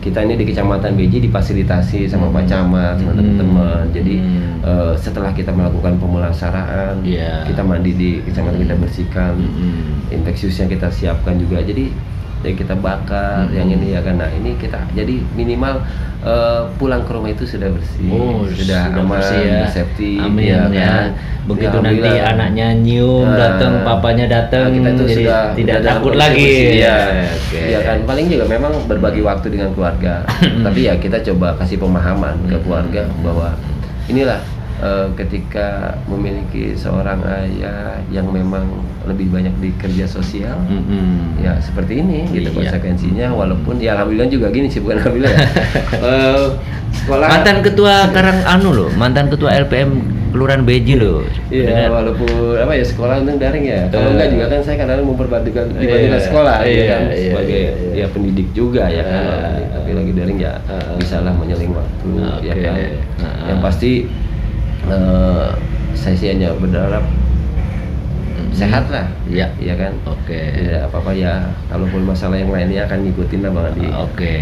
kita 0.00 0.22
ini 0.22 0.38
di 0.38 0.46
Kecamatan 0.46 0.94
Beji 0.94 1.18
difasilitasi 1.20 2.06
sama 2.06 2.30
Pak 2.30 2.46
Camat, 2.46 2.96
sama 2.96 3.10
Hmm. 3.12 3.18
teman-teman. 3.18 3.84
Jadi 3.92 4.14
Hmm. 4.22 4.62
eh, 4.62 4.94
setelah 4.96 5.34
kita 5.34 5.50
melakukan 5.52 5.98
pemulasaraan, 5.98 7.02
Iya. 7.02 7.44
kita 7.44 7.60
mandi 7.60 7.92
di 7.92 8.10
kecamatan 8.24 8.62
kita 8.62 8.74
bersihkan, 8.78 9.34
Hmm. 9.36 10.14
infeksiusnya 10.14 10.70
kita 10.70 10.88
siapkan 10.88 11.36
juga. 11.36 11.60
Jadi 11.60 11.90
yang 12.42 12.54
kita 12.54 12.74
bakar, 12.74 13.44
Hmm. 13.44 13.54
yang 13.54 13.68
ini 13.70 13.92
ya 13.92 14.00
kan. 14.00 14.16
Nah, 14.16 14.28
ini 14.28 14.54
kita 14.54 14.78
jadi 14.92 15.20
minimal 15.32 15.80
eh, 16.18 16.62
pulang 16.74 17.00
ke 17.00 17.12
rumah 17.12 17.30
itu 17.30 17.46
sudah 17.46 17.70
bersih, 17.70 18.10
Oh, 18.10 18.42
sudah, 18.44 18.90
sudah 18.90 18.98
aman, 18.98 19.14
bersih 19.14 19.42
ya. 19.46 19.62
safety, 19.68 20.18
Amin 20.18 20.42
ya. 20.42 20.66
kan. 20.66 21.08
Begitu 21.46 21.76
Ya, 21.76 21.84
nanti 21.84 22.10
anaknya 22.18 22.66
nyium 22.74 23.22
Nah, 23.24 23.38
datang, 23.38 23.72
papanya 23.86 24.26
datang, 24.26 24.66
nah, 24.66 24.74
kita 24.74 24.88
itu 24.90 25.04
jadi 25.04 25.14
sudah 25.22 25.40
tidak 25.54 25.76
sudah 25.78 25.90
takut 25.92 26.14
lagi. 26.18 26.42
bersih, 26.42 26.82
ya. 26.82 26.96
Oke. 27.30 27.60
Ya 27.68 27.78
kan 27.80 27.96
paling 28.02 28.26
juga 28.26 28.44
memang 28.44 28.72
berbagi 28.84 29.22
waktu 29.22 29.46
dengan 29.48 29.70
keluarga. 29.70 30.26
Tapi 30.66 30.80
ya 30.82 30.98
kita 30.98 31.22
coba 31.22 31.54
kasih 31.56 31.78
pemahaman 31.78 32.34
ke 32.44 32.56
keluarga 32.58 33.02
bahwa 33.22 33.54
inilah 34.06 34.40
eh, 34.78 35.06
ketika 35.14 35.68
memiliki 36.04 36.72
seorang 36.72 37.20
ayah 37.22 38.00
yang 38.08 38.28
memang 38.28 38.66
lebih 39.04 39.30
banyak 39.30 39.54
di 39.58 39.70
kerja 39.76 40.04
sosial. 40.04 40.58
Mm-mm. 40.66 41.38
Ya 41.38 41.56
seperti 41.58 42.00
ini 42.00 42.26
gitu 42.28 42.50
Iya. 42.50 42.74
konsekuensinya 42.74 43.26
walaupun 43.30 43.78
ya 43.78 43.94
alhamdulillah 43.94 44.28
juga 44.28 44.46
gini 44.50 44.66
sih 44.66 44.82
bukan 44.82 44.98
alhamdulillah 44.98 45.32
ya. 45.32 45.46
Eh, 46.06 46.46
sekolah 47.02 47.26
Mantan 47.28 47.58
ketua 47.62 47.94
Karang 48.10 48.40
Anu 48.44 48.70
loh, 48.70 48.88
mantan 48.94 49.26
ketua 49.26 49.54
LPM 49.56 49.90
Kelurahan 50.26 50.62
Beji 50.62 51.00
loh. 51.00 51.24
Iya, 51.48 51.88
walaupun 51.88 52.60
apa 52.60 52.76
ya 52.76 52.84
sekolah 52.84 53.24
itu 53.24 53.40
daring 53.40 53.64
ya. 53.64 53.80
Kalau 53.88 54.10
Eh. 54.10 54.14
enggak 54.18 54.28
juga 54.36 54.44
kan 54.50 54.60
saya 54.60 54.76
kadang 54.76 55.06
memperbandingkan 55.06 55.64
dibandingkan 55.72 56.20
Iya, 56.20 56.26
sekolah 56.28 56.56
ya 56.60 56.68
iya, 56.68 56.84
kan 56.84 57.02
iya, 57.08 57.16
sebagai 57.32 57.56
iya, 57.62 57.70
iya. 57.72 58.04
ya 58.04 58.06
pendidik 58.12 58.48
juga 58.52 58.82
ya 58.90 59.02
kan. 59.02 59.22
Eh. 59.22 59.64
Tapi 59.72 59.90
lagi 59.96 60.12
daring 60.12 60.38
ya 60.38 60.52
Eh. 60.66 60.92
bisalah 60.98 61.32
menyeling 61.32 61.72
waktu 61.72 62.10
ya 62.44 62.52
Oke. 62.52 62.62
kan. 62.66 62.74
Eh. 62.76 62.92
Yang 63.48 63.58
pasti 63.62 63.90
eh, 64.90 65.46
saya 65.96 66.14
sih 66.14 66.28
hanya 66.30 66.54
berharap 66.56 67.04
sehat 68.56 68.88
lah. 68.88 69.06
Iya. 69.28 69.52
Iya 69.60 69.74
kan? 69.76 69.92
Oke. 70.08 70.40
Tidak 70.56 70.88
apa-apa 70.88 71.12
ya. 71.12 71.52
Kalaupun 71.68 72.08
masalah 72.08 72.40
yang 72.40 72.48
lainnya 72.48 72.88
akan 72.88 73.04
ngikutin 73.04 73.40
lah 73.44 73.50
Bang 73.52 73.66
Adi. 73.74 73.86
Oke. 73.92 74.36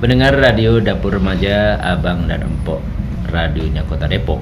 Pendengar 0.00 0.32
radio 0.36 0.80
Dapur 0.80 1.20
Remaja 1.20 1.76
Abang 1.80 2.24
dan 2.24 2.44
Empok 2.44 2.80
radionya 3.28 3.84
Kota 3.84 4.08
Depok. 4.08 4.40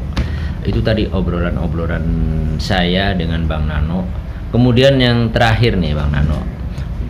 Itu 0.67 0.83
tadi 0.83 1.07
obrolan-obrolan 1.07 2.05
saya 2.59 3.15
dengan 3.15 3.47
Bang 3.47 3.71
Nano. 3.71 4.07
Kemudian 4.51 4.99
yang 4.99 5.31
terakhir 5.31 5.79
nih 5.79 5.95
Bang 5.95 6.11
Nano. 6.11 6.41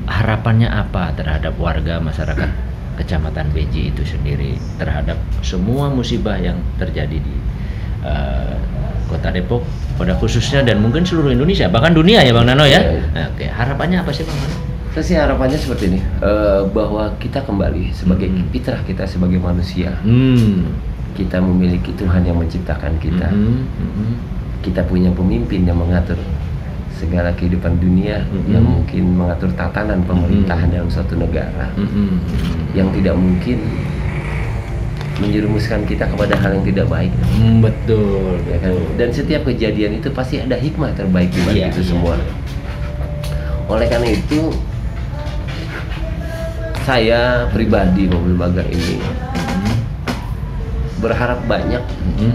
Harapannya 0.09 0.69
apa 0.73 1.13
terhadap 1.13 1.61
warga 1.61 2.01
masyarakat 2.01 2.49
Kecamatan 2.99 3.55
Beji 3.55 3.95
itu 3.95 4.03
sendiri 4.03 4.59
terhadap 4.75 5.21
semua 5.45 5.87
musibah 5.87 6.35
yang 6.35 6.59
terjadi 6.81 7.23
di 7.23 7.35
eh, 8.09 8.55
Kota 9.09 9.29
Depok 9.29 9.65
pada 9.97 10.15
khususnya 10.17 10.61
dan 10.63 10.81
mungkin 10.81 11.03
seluruh 11.03 11.33
Indonesia 11.33 11.67
bahkan 11.67 11.93
dunia 11.93 12.21
ya 12.21 12.33
Bang 12.33 12.49
Nano 12.49 12.65
ya. 12.65 12.81
Iya. 12.81 13.03
Nah, 13.13 13.25
Oke, 13.33 13.47
harapannya 13.49 13.99
apa 14.01 14.11
sih 14.13 14.25
Bang 14.25 14.37
Nano? 14.37 14.57
Saya 14.89 15.05
sih 15.05 15.17
harapannya 15.17 15.55
seperti 15.55 15.85
ini, 15.95 16.01
eh, 16.21 16.63
bahwa 16.73 17.13
kita 17.17 17.45
kembali 17.45 17.93
sebagai 17.93 18.29
Hmm. 18.29 18.49
fitrah 18.51 18.81
kita 18.83 19.05
sebagai 19.05 19.39
manusia. 19.39 19.95
Hmm. 20.03 20.65
Kita 21.15 21.39
memiliki 21.43 21.91
Tuhan 21.95 22.23
yang 22.23 22.39
menciptakan 22.39 22.95
kita. 22.99 23.27
Mhm, 23.31 23.59
mhm. 23.67 24.11
Kita 24.63 24.87
punya 24.87 25.11
pemimpin 25.11 25.67
yang 25.67 25.75
mengatur 25.75 26.15
segala 26.95 27.31
kehidupan 27.35 27.79
dunia, 27.79 28.23
Mhm. 28.27 28.47
yang 28.51 28.63
mungkin 28.63 29.19
mengatur 29.19 29.51
tatanan 29.55 30.03
pemerintahan 30.03 30.71
Mhm. 30.71 30.75
dalam 30.79 30.89
suatu 30.91 31.15
negara, 31.15 31.71
Mhm, 31.75 31.87
mhm. 31.87 32.17
yang 32.75 32.89
tidak 32.95 33.15
mungkin 33.15 33.59
menjerumuskan 35.19 35.83
kita 35.85 36.07
kepada 36.07 36.35
hal 36.39 36.59
yang 36.59 36.65
tidak 36.67 36.87
baik. 36.87 37.13
Hmm, 37.35 37.59
betul, 37.59 38.39
Ya 38.47 38.59
kan? 38.63 38.75
Dan 38.95 39.09
setiap 39.11 39.43
kejadian 39.47 39.99
itu 39.99 40.09
pasti 40.15 40.39
ada 40.39 40.55
hikmah 40.55 40.95
terbaik 40.95 41.31
di 41.35 41.41
balik 41.43 41.59
Iya, 41.59 41.69
itu 41.75 41.83
iya. 41.83 41.91
semua. 41.91 42.15
Oleh 43.69 43.87
karena 43.91 44.09
itu, 44.15 44.41
saya 46.89 47.45
pribadi 47.53 48.09
mobil 48.09 48.33
bagar 48.33 48.65
ini 48.71 48.97
berharap 50.99 51.45
banyak. 51.47 51.83
Mhm, 52.17 52.33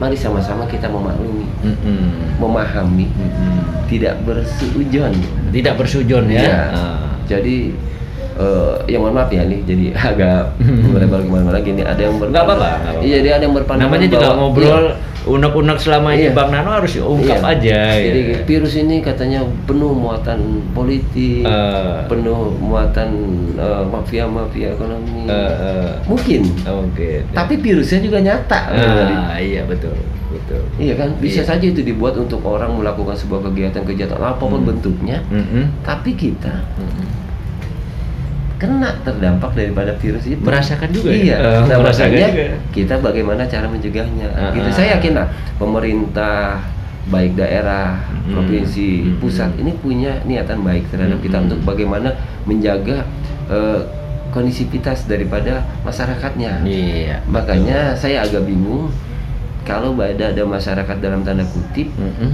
Mari 0.00 0.16
sama-sama 0.16 0.64
kita 0.64 0.88
memaklumi, 0.88 1.44
mhm, 1.60 2.40
memahami, 2.40 3.04
mhm. 3.12 3.84
tidak 3.84 4.16
bersuujon. 4.24 5.12
Tidak 5.52 5.74
bersujon 5.76 6.24
ya. 6.24 6.40
Iya. 6.40 6.60
Ah. 6.72 7.12
Jadi 7.28 7.76
eh 8.40 8.74
ya 8.86 8.96
mohon 8.96 9.12
maaf 9.12 9.28
ya 9.28 9.42
nih 9.42 9.60
jadi 9.62 9.84
agak 10.10 10.56
melebar 10.92 11.20
ke 11.20 11.28
mana-mana 11.28 11.60
gini 11.60 11.82
ada 11.82 12.00
yang 12.00 12.16
ber 12.16 12.28
Nggak 12.28 12.42
apa-apa, 12.42 12.68
nggak 12.72 12.80
apa-apa. 12.88 13.04
iya 13.04 13.18
dia 13.20 13.32
ada 13.34 13.44
yang 13.44 13.54
berpandangan 13.54 13.92
Namanya 13.92 14.06
juga 14.08 14.18
bahwa- 14.24 14.38
ngobrol 14.40 14.86
Iya. 15.20 15.28
unek-unek 15.28 15.76
selama 15.78 16.08
ini 16.10 16.22
Iya. 16.22 16.32
Bang 16.32 16.48
Nano 16.48 16.70
harus 16.72 16.96
ungkap 16.96 17.38
Iya. 17.38 17.52
aja. 17.52 17.80
Jadi 17.92 18.20
ya. 18.24 18.38
virus 18.42 18.72
ini 18.74 18.96
katanya 19.00 19.38
penuh 19.62 19.92
muatan 19.92 20.40
politik, 20.72 21.44
Eh. 21.44 21.98
penuh 22.06 22.48
muatan 22.56 23.10
eh, 23.52 23.84
mafia-mafia 23.84 24.72
ekonomi. 24.72 25.28
Eh, 25.28 25.36
eh. 25.52 25.92
Mungkin. 26.06 26.40
Oke. 26.64 27.20
Tapi 27.30 27.54
virusnya 27.54 28.00
juga 28.00 28.16
nyata. 28.18 28.60
Ah, 28.72 29.36
iya 29.36 29.60
betul, 29.62 29.92
betul. 30.30 30.64
Iya 30.78 30.96
kan? 30.96 31.12
Bisa 31.20 31.44
Iya. 31.44 31.48
saja 31.52 31.66
itu 31.68 31.82
dibuat 31.82 32.16
untuk 32.16 32.40
orang 32.40 32.72
melakukan 32.72 33.12
sebuah 33.12 33.44
kegiatan-kegiatan 33.44 34.16
apa 34.16 34.40
pun 34.40 34.56
Hmm. 34.58 34.72
bentuknya. 34.72 35.20
Mhm, 35.28 35.84
Tapi 35.84 36.16
kita 36.16 36.64
mhm. 36.74 37.04
Kena 38.60 38.92
terdampak 39.00 39.56
daripada 39.56 39.96
virus 39.96 40.28
itu. 40.28 40.36
Merasakan 40.38 40.92
juga 40.92 41.08
ya? 41.10 41.16
Iya. 41.16 41.36
Eh, 41.40 41.60
nah, 41.66 41.76
merasakan 41.80 42.12
juga. 42.12 42.46
kita 42.70 42.94
bagaimana 43.00 43.42
cara 43.48 43.66
mencegahnya. 43.66 44.28
Ah, 44.36 44.52
gitu. 44.52 44.68
ah. 44.68 44.74
Saya 44.76 44.88
yakin 45.00 45.12
lah 45.16 45.26
pemerintah 45.56 46.60
baik 47.08 47.34
daerah, 47.34 47.96
Hmm. 48.04 48.36
provinsi, 48.36 48.90
Hmm. 49.02 49.16
pusat 49.18 49.50
ini 49.56 49.72
punya 49.74 50.20
niatan 50.22 50.60
baik 50.60 50.92
terhadap 50.92 51.18
kita 51.18 51.40
Hmm. 51.40 51.48
untuk 51.48 51.60
bagaimana 51.64 52.12
menjaga 52.44 53.02
eh, 53.50 53.82
kondisivitas 54.30 55.10
daripada 55.10 55.66
masyarakatnya. 55.82 56.62
Iya. 56.62 57.18
Makanya 57.26 57.98
saya 57.98 58.22
agak 58.22 58.46
bingung 58.46 58.94
kalau 59.66 59.90
ada 59.98 60.30
ada 60.30 60.42
masyarakat 60.46 60.96
dalam 61.02 61.26
tanda 61.26 61.42
kutip 61.42 61.90
Mhm. 61.90 62.30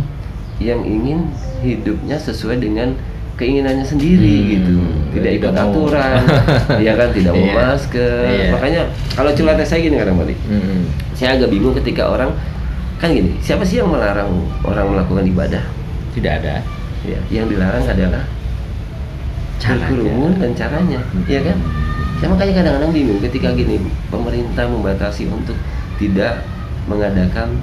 yang 0.60 0.84
ingin 0.84 1.32
hidupnya 1.60 2.20
sesuai 2.20 2.60
dengan 2.60 2.92
keinginannya 3.36 3.84
sendiri 3.84 4.32
Hmm, 4.34 4.48
gitu 4.48 4.76
tidak 5.12 5.32
ikut 5.36 5.52
mau. 5.52 5.60
aturan 5.62 6.20
ya 6.86 6.92
kan 6.92 7.08
tidak 7.12 7.32
mau 7.32 7.42
Iya. 7.42 7.54
masker 7.54 8.24
Iya. 8.26 8.48
makanya 8.50 8.82
kalau 9.12 9.30
celana 9.30 9.60
saya 9.60 9.80
gini 9.82 9.96
kadang 9.96 10.16
balik 10.16 10.38
Mhm. 10.42 10.80
saya 11.12 11.36
agak 11.36 11.48
bingung 11.48 11.76
ketika 11.76 12.06
orang 12.06 12.32
kan 12.96 13.12
gini 13.12 13.36
siapa 13.38 13.60
sih 13.60 13.76
yang 13.76 13.88
melarang 13.88 14.32
orang 14.62 14.88
melakukan 14.88 15.24
ibadah 15.26 15.64
Tidak 16.10 16.32
ada. 16.34 16.64
ya 17.04 17.20
yang 17.30 17.44
dilarang 17.44 17.84
adalah 17.84 18.24
Caranya. 19.56 19.84
berkerumun 19.84 20.32
dan 20.36 20.50
caranya 20.52 21.00
ya 21.24 21.40
kan 21.42 21.56
saya 22.16 22.28
makanya 22.28 22.52
kadang-kadang 22.54 22.92
bingung 22.92 23.20
ketika 23.20 23.52
gini 23.52 23.76
pemerintah 24.08 24.64
membatasi 24.64 25.28
untuk 25.28 25.56
tidak 25.96 26.40
mengadakan 26.84 27.60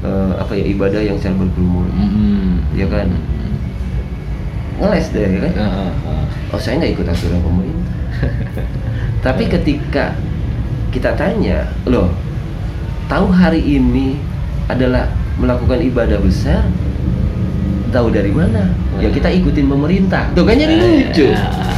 eh, 0.00 0.32
apa 0.34 0.52
ya 0.52 0.64
ibadah 0.66 1.00
yang 1.00 1.16
secara 1.16 1.36
berkerumun 1.38 1.88
Mhm. 1.90 2.48
ya 2.74 2.86
kan 2.86 3.08
ngeles 4.80 5.06
deh 5.14 5.22
ya 5.22 5.40
kan? 5.48 5.52
Oh 6.54 6.60
saya 6.60 6.78
nggak 6.82 6.92
ikut 6.98 7.06
aturan 7.06 7.40
pemerintah. 7.42 7.96
Tapi 9.24 9.44
ketika 9.48 10.04
kita 10.94 11.10
tanya 11.18 11.66
loh 11.88 12.12
tahu 13.10 13.28
hari 13.34 13.60
ini 13.60 14.18
adalah 14.70 15.10
melakukan 15.36 15.82
ibadah 15.82 16.18
besar? 16.22 16.62
Tahu 17.90 18.10
dari 18.10 18.34
mana? 18.34 18.74
Ya 18.98 19.06
kita 19.10 19.30
ikutin 19.30 19.70
pemerintah. 19.70 20.26
Tuh 20.34 20.42
kan 20.42 20.58
jadi 20.58 20.74
lucu. 20.74 21.30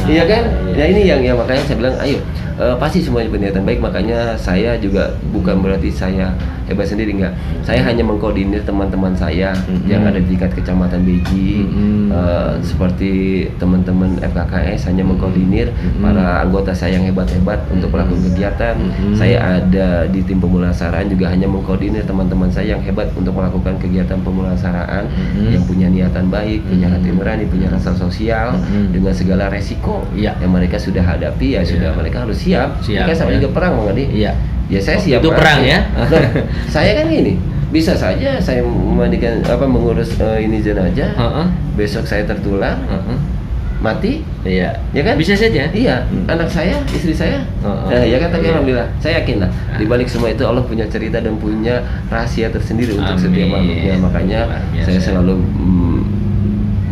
Iya 0.09 0.23
kan? 0.25 0.43
Ya 0.73 0.85
ini 0.89 1.01
yang 1.05 1.21
ya 1.21 1.33
makanya 1.37 1.61
saya 1.65 1.77
bilang 1.77 1.95
ayo 2.01 2.17
eh, 2.57 2.75
pasti 2.81 3.05
semuanya 3.05 3.29
berniatan 3.29 3.61
baik. 3.61 3.77
Makanya 3.81 4.33
saya 4.33 4.77
juga 4.81 5.13
bukan 5.29 5.61
berarti 5.61 5.93
saya 5.93 6.33
hebat 6.67 6.85
sendiri 6.85 7.11
enggak 7.11 7.33
saya 7.63 7.81
hanya 7.81 8.03
mengkoordinir 8.03 8.63
teman-teman 8.63 9.11
saya 9.11 9.51
Mhm. 9.67 9.87
yang 9.87 10.03
ada 10.03 10.19
di 10.19 10.27
tingkat 10.29 10.51
kecamatan 10.53 11.01
Beji 11.01 11.63
Mhm. 11.63 12.11
eh, 12.11 12.51
seperti 12.61 13.11
teman-teman 13.55 14.19
FKKS 14.19 14.87
hanya 14.87 15.03
mengkoordinir 15.03 15.71
Mhm. 15.71 15.99
para 15.99 16.43
anggota 16.43 16.71
saya 16.71 16.95
yang 16.95 17.05
hebat-hebat 17.05 17.59
untuk 17.69 17.89
melakukan 17.89 18.21
kegiatan 18.27 18.75
Mhm. 18.75 19.15
saya 19.15 19.37
ada 19.59 20.05
di 20.05 20.19
tim 20.21 20.37
pemulasaraan 20.37 21.07
juga 21.07 21.31
hanya 21.31 21.47
mengkoordinir 21.47 22.03
teman-teman 22.03 22.47
saya 22.47 22.75
yang 22.75 22.83
hebat 22.83 23.07
untuk 23.13 23.31
melakukan 23.31 23.75
kegiatan 23.77 24.19
pemulasaraan 24.21 25.07
Mhm. 25.07 25.47
yang 25.51 25.63
punya 25.63 25.87
niatan 25.87 26.27
baik 26.27 26.63
punya 26.63 26.87
hati 26.87 27.09
nurani 27.09 27.45
punya 27.45 27.67
rasa 27.67 27.91
sosial 27.91 28.57
Mhm. 28.57 28.91
dengan 28.91 29.13
segala 29.13 29.47
resiko 29.47 30.03
Iya. 30.11 30.35
yang 30.39 30.51
mereka 30.51 30.75
sudah 30.77 31.01
hadapi 31.01 31.55
ya 31.55 31.61
sudah 31.63 31.91
Iya. 31.91 31.97
mereka 31.97 32.17
harus 32.23 32.37
siap, 32.37 32.69
Siap, 32.81 33.07
kan 33.07 33.15
sama 33.15 33.31
ya. 33.31 33.39
juga 33.39 33.49
perang 33.53 33.73
Bang 33.77 33.93
Adi 33.93 34.05
Iya. 34.09 34.31
Ya 34.67 34.79
saya 34.79 34.97
Oh, 34.97 35.01
siap 35.01 35.19
itu 35.19 35.29
perang 35.31 35.59
ya? 35.61 35.79
Loh, 36.11 36.23
saya 36.67 36.91
kan 36.93 37.07
gini 37.07 37.39
bisa 37.67 37.91
saja 37.93 38.35
saya 38.37 38.63
memandikan 38.63 39.43
apa 39.43 39.63
mengurus 39.63 40.15
eh, 40.15 40.39
ini 40.41 40.59
jenazah 40.59 41.11
Heeh. 41.11 41.45
besok 41.73 42.03
saya 42.03 42.23
tertular 42.23 42.79
Heeh. 42.81 43.17
mati 43.77 44.23
Iya. 44.41 44.71
ya 44.89 45.01
kan 45.03 45.15
Bisa 45.15 45.35
saja. 45.35 45.67
iya 45.69 46.01
Hmm. 46.03 46.23
anak 46.25 46.47
saya 46.47 46.79
istri 46.87 47.11
saya 47.11 47.43
Oh, 47.59 47.67
oh. 47.67 47.87
Nah, 47.87 48.01
ya 48.01 48.17
kan 48.17 48.29
tapi 48.29 48.43
Iya. 48.43 48.51
alhamdulillah 48.53 48.87
saya 48.97 49.19
yakin 49.19 49.37
lah 49.39 49.49
di 49.75 49.83
balik 49.83 50.07
semua 50.07 50.29
itu 50.29 50.41
Allah 50.41 50.63
punya 50.63 50.83
cerita 50.85 51.19
dan 51.19 51.35
punya 51.35 51.79
rahasia 52.07 52.47
tersendiri 52.47 52.95
untuk 52.95 53.13
Amin. 53.13 53.21
setiap 53.21 53.47
makhluknya 53.51 53.93
makanya 53.97 54.39
biasa. 54.71 54.87
saya 54.87 54.99
selalu 55.03 55.33
mm, 55.37 55.86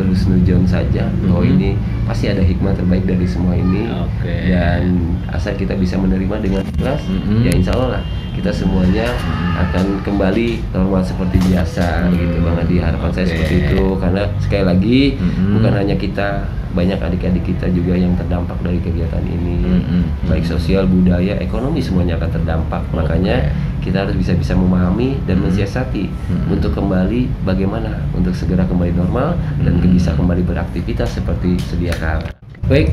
husnujon 0.04 0.68
saja 0.68 1.08
bahwa 1.24 1.39
Mhm. 1.41 1.52
ini 1.54 1.70
pasti 2.04 2.28
ada 2.28 2.41
hikmah 2.41 2.76
terbaik 2.76 3.08
dari 3.08 3.24
semua 3.24 3.56
ini 3.56 3.88
Oke. 3.88 4.52
dan 4.52 4.82
asal 5.30 5.56
kita 5.56 5.72
bisa 5.74 5.96
menerima 5.96 6.36
dengan 6.38 6.62
ikhlas 6.68 7.00
Mhm. 7.08 7.39
ya 7.41 7.52
insya 7.54 7.72
Allah 7.72 7.89
lah 7.96 8.04
kita 8.32 8.52
semuanya 8.52 9.08
akan 9.56 10.04
kembali 10.04 10.60
normal 10.70 11.00
seperti 11.00 11.39
biasa 11.46 12.06
Mhm. 12.06 12.14
gitu 12.14 12.38
bang 12.41 12.58
Adi 12.60 12.76
harapan 12.78 13.10
saya 13.10 13.24
Oke. 13.24 13.32
seperti 13.32 13.56
itu 13.64 13.84
karena 13.96 14.22
sekali 14.38 14.64
lagi 14.66 15.00
Mhm. 15.16 15.52
bukan 15.56 15.74
hanya 15.74 15.96
kita 15.96 16.28
banyak 16.76 16.99
adik-adik 16.99 17.47
kita 17.47 17.71
juga 17.71 17.95
yang 17.95 18.11
terdampak 18.19 18.59
dari 18.59 18.84
kegiatan 18.84 19.23
ini 19.23 19.63
Mhm. 19.63 20.28
baik 20.28 20.43
sosial 20.43 20.84
budaya 20.86 21.39
ekonomi 21.39 21.80
semuanya 21.80 22.19
akan 22.19 22.30
terdampak 22.36 22.84
Oke. 22.91 22.99
makanya 22.99 23.55
kita 23.80 24.03
harus 24.03 24.19
bisa-bisa 24.19 24.51
memahami 24.53 25.15
dan 25.23 25.39
Mhm. 25.39 25.43
mensiasati 25.49 26.11
Mhm. 26.11 26.51
untuk 26.51 26.76
kembali 26.76 27.32
bagaimana 27.47 28.03
untuk 28.11 28.36
segera 28.36 28.67
kembali 28.67 28.91
normal 28.91 29.39
dan 29.63 29.80
Mhm. 29.80 29.95
bisa 29.95 30.11
kembali 30.13 30.43
beraktivitas 30.43 31.15
seperti 31.15 31.55
sedia 31.63 31.95
kala. 31.95 32.28
Baik, 32.67 32.91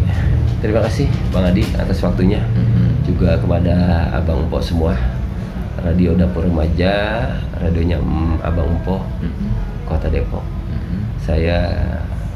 terima 0.63 0.85
kasih 0.87 1.11
Bang 1.35 1.49
Adi 1.49 1.67
atas 1.75 1.99
waktunya 2.05 2.39
Mhm. 2.55 3.09
juga 3.09 3.35
kepada 3.35 3.75
Abang 4.15 4.47
Empok 4.47 4.63
semua 4.63 4.95
Radio 5.83 6.15
Dapur 6.15 6.47
Remaja, 6.47 7.27
radionya 7.59 7.99
mm, 7.99 8.45
Abang 8.45 8.79
Empok, 8.79 9.03
Mhm. 9.19 9.49
Kota 9.89 10.07
Depok. 10.07 10.45
Mhm. 10.71 10.99
Saya 11.19 11.59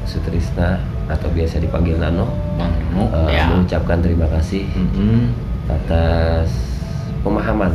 Sutrisna 0.09 0.81
atau 1.07 1.29
biasa 1.31 1.63
dipanggil 1.63 1.97
Nano 1.97 2.27
Bang 2.59 2.73
Nano, 2.91 3.07
eh, 3.31 3.39
ya. 3.39 3.47
mengucapkan 3.51 3.99
terima 4.03 4.27
kasih 4.31 4.67
Mhm. 4.75 5.31
atas 5.67 6.51
pemahaman 7.23 7.75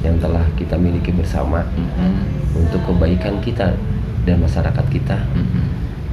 yang 0.00 0.16
telah 0.16 0.44
kita 0.56 0.76
miliki 0.80 1.12
bersama 1.12 1.60
Mhm. 1.76 2.56
untuk 2.56 2.80
kebaikan 2.88 3.36
kita 3.44 3.76
dan 4.24 4.36
masyarakat 4.40 4.86
kita. 4.88 5.16
Mhm. 5.36 5.62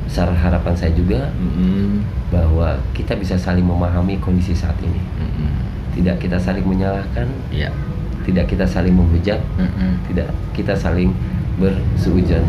Besar 0.07 0.31
harapan 0.31 0.75
saya 0.75 0.91
juga 0.95 1.31
Mhm. 1.35 2.03
bahwa 2.31 2.75
kita 2.91 3.15
bisa 3.15 3.35
saling 3.35 3.63
memahami 3.63 4.19
kondisi 4.19 4.55
saat 4.55 4.75
ini. 4.83 4.99
Mhm. 5.19 5.47
Tidak 5.99 6.15
kita 6.19 6.37
saling 6.39 6.63
menyalahkan, 6.63 7.27
Ya. 7.51 7.71
tidak 8.23 8.47
kita 8.47 8.63
saling 8.67 8.95
menghujat, 8.95 9.39
Mhm. 9.59 10.11
tidak 10.11 10.27
kita 10.51 10.75
saling 10.75 11.11
bersuujon, 11.57 12.43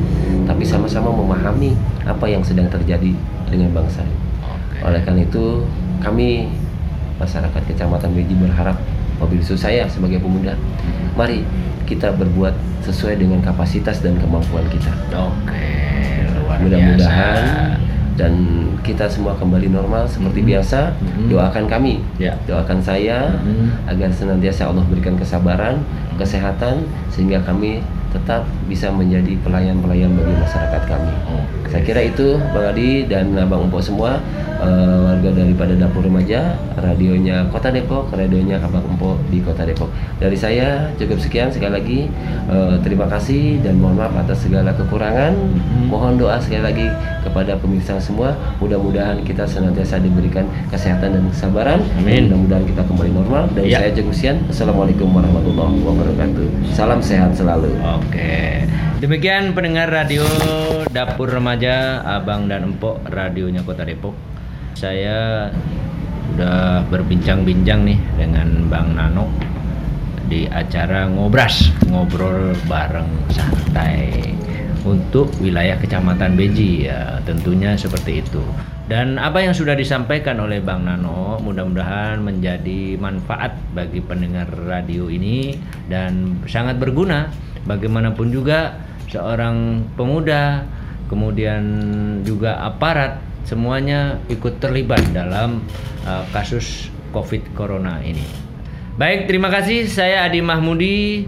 tapi 0.44 0.62
sama-sama 0.68 1.08
memahami 1.08 1.72
apa 2.04 2.28
yang 2.28 2.44
sedang 2.44 2.68
terjadi 2.68 3.16
dengan 3.50 3.72
bangsa. 3.72 4.04
ini. 4.04 4.16
Oke. 4.44 4.76
Oleh 4.84 5.00
karena 5.02 5.20
itu, 5.24 5.44
kami 5.98 6.48
masyarakat 7.18 7.62
Kecamatan 7.66 8.14
Beji 8.14 8.34
berharap 8.38 8.78
mobil 9.18 9.42
saya 9.42 9.82
sebagai 9.90 10.22
pemuda, 10.22 10.54
Mhm. 10.54 11.18
mari 11.18 11.42
kita 11.84 12.14
berbuat 12.14 12.54
sesuai 12.86 13.18
dengan 13.18 13.42
kapasitas 13.42 13.98
dan 13.98 14.14
kemampuan 14.22 14.62
kita. 14.70 14.92
Oke, 15.10 15.66
luar 16.38 16.62
Mudah-mudahan 16.62 17.74
dan 18.14 18.32
kita 18.86 19.10
semua 19.10 19.34
kembali 19.34 19.70
normal 19.70 20.06
seperti 20.06 20.42
Mhm. 20.42 20.48
biasa. 20.54 20.80
Mhm. 20.94 21.26
Doakan 21.34 21.64
kami, 21.66 21.98
Ya. 22.22 22.38
doakan 22.46 22.78
saya 22.78 23.34
Mhm. 23.42 23.90
agar 23.90 24.10
senantiasa 24.14 24.70
Allah 24.70 24.86
berikan 24.86 25.18
kesabaran, 25.18 25.82
kesehatan 26.18 26.86
sehingga 27.10 27.42
kami 27.42 27.82
tetap 28.14 28.46
bisa 28.70 28.88
menjadi 28.88 29.36
pelayan-pelayan 29.44 30.14
bagi 30.16 30.34
masyarakat 30.38 30.82
kami. 30.86 31.12
Oke. 31.28 31.57
Saya 31.68 31.82
kira 31.84 32.00
itu 32.00 32.40
Bang 32.50 32.72
Adi 32.72 33.04
dan 33.04 33.36
Abang 33.36 33.68
Empok 33.68 33.84
semua 33.84 34.16
eh, 34.58 34.96
warga 35.04 35.30
daripada 35.36 35.76
dapur 35.76 36.00
remaja, 36.00 36.56
radionya 36.74 37.44
Kota 37.52 37.68
Depok, 37.68 38.08
radionya 38.10 38.56
Abang 38.58 38.88
Empok 38.88 39.20
di 39.28 39.44
Kota 39.44 39.68
Depok. 39.68 39.92
Dari 40.16 40.32
saya 40.32 40.88
cukup 40.96 41.20
sekian 41.20 41.52
sekali 41.52 41.72
lagi 41.76 42.00
eh, 42.48 42.74
terima 42.80 43.04
kasih 43.04 43.60
dan 43.60 43.76
mohon 43.76 44.00
maaf 44.00 44.16
atas 44.16 44.48
segala 44.48 44.72
kekurangan. 44.72 45.36
Mhm. 45.36 45.92
Mohon 45.92 46.12
doa 46.16 46.36
sekali 46.40 46.64
lagi 46.64 46.86
kepada 47.20 47.60
pemirsa 47.60 48.00
semua. 48.00 48.32
Mudah-mudahan 48.58 49.20
kita 49.20 49.44
senantiasa 49.44 50.00
diberikan 50.00 50.48
kesehatan 50.72 51.20
dan 51.20 51.24
kesabaran. 51.28 51.84
Amin. 52.00 52.32
Mudah-mudahan 52.32 52.64
kita 52.64 52.82
kembali 52.88 53.10
normal. 53.12 53.42
Dan 53.52 53.68
Ya. 53.68 53.84
saya 53.84 53.92
cukup 53.92 54.16
sekian. 54.16 54.36
Assalamualaikum 54.48 55.12
warahmatullahi 55.12 55.76
wabarakatuh. 55.84 56.46
Salam 56.72 57.04
sehat 57.04 57.36
selalu. 57.36 57.68
Oke. 57.84 58.64
Demikian 58.98 59.54
pendengar 59.54 59.86
radio 59.86 60.26
Dapur 60.90 61.30
Remaja 61.30 61.57
Abang 61.66 62.46
dan 62.46 62.70
Empok 62.70 63.02
radionya 63.10 63.66
Kota 63.66 63.82
Depok. 63.82 64.14
Saya 64.78 65.50
udah 66.38 66.86
berbincang-bincang 66.86 67.82
nih 67.82 67.98
dengan 68.14 68.70
Bang 68.70 68.94
Nano 68.94 69.26
di 70.28 70.46
acara 70.46 71.08
ngobras 71.10 71.72
ngobrol 71.88 72.54
bareng 72.68 73.08
santai 73.32 74.36
untuk 74.86 75.32
wilayah 75.40 75.74
Kecamatan 75.80 76.36
Beji 76.38 76.86
ya 76.86 77.18
tentunya 77.24 77.74
seperti 77.74 78.22
itu 78.22 78.44
dan 78.86 79.16
apa 79.18 79.42
yang 79.42 79.56
sudah 79.56 79.74
disampaikan 79.74 80.38
oleh 80.38 80.60
Bang 80.62 80.84
Nano 80.84 81.40
mudah-mudahan 81.40 82.20
menjadi 82.20 83.00
manfaat 83.00 83.56
bagi 83.72 83.98
pendengar 84.04 84.46
radio 84.68 85.08
ini 85.10 85.56
dan 85.88 86.38
sangat 86.44 86.76
berguna 86.76 87.32
bagaimanapun 87.64 88.30
juga 88.30 88.78
seorang 89.08 89.82
pemuda 89.96 90.62
kemudian 91.08 91.64
juga 92.22 92.60
aparat 92.62 93.18
semuanya 93.48 94.20
ikut 94.28 94.60
terlibat 94.60 95.00
dalam 95.16 95.64
uh, 96.04 96.24
kasus 96.30 96.92
Covid 97.10 97.56
Corona 97.56 98.04
ini. 98.04 98.24
Baik, 99.00 99.30
terima 99.30 99.48
kasih. 99.48 99.88
Saya 99.88 100.28
Adi 100.28 100.44
Mahmudi 100.44 101.24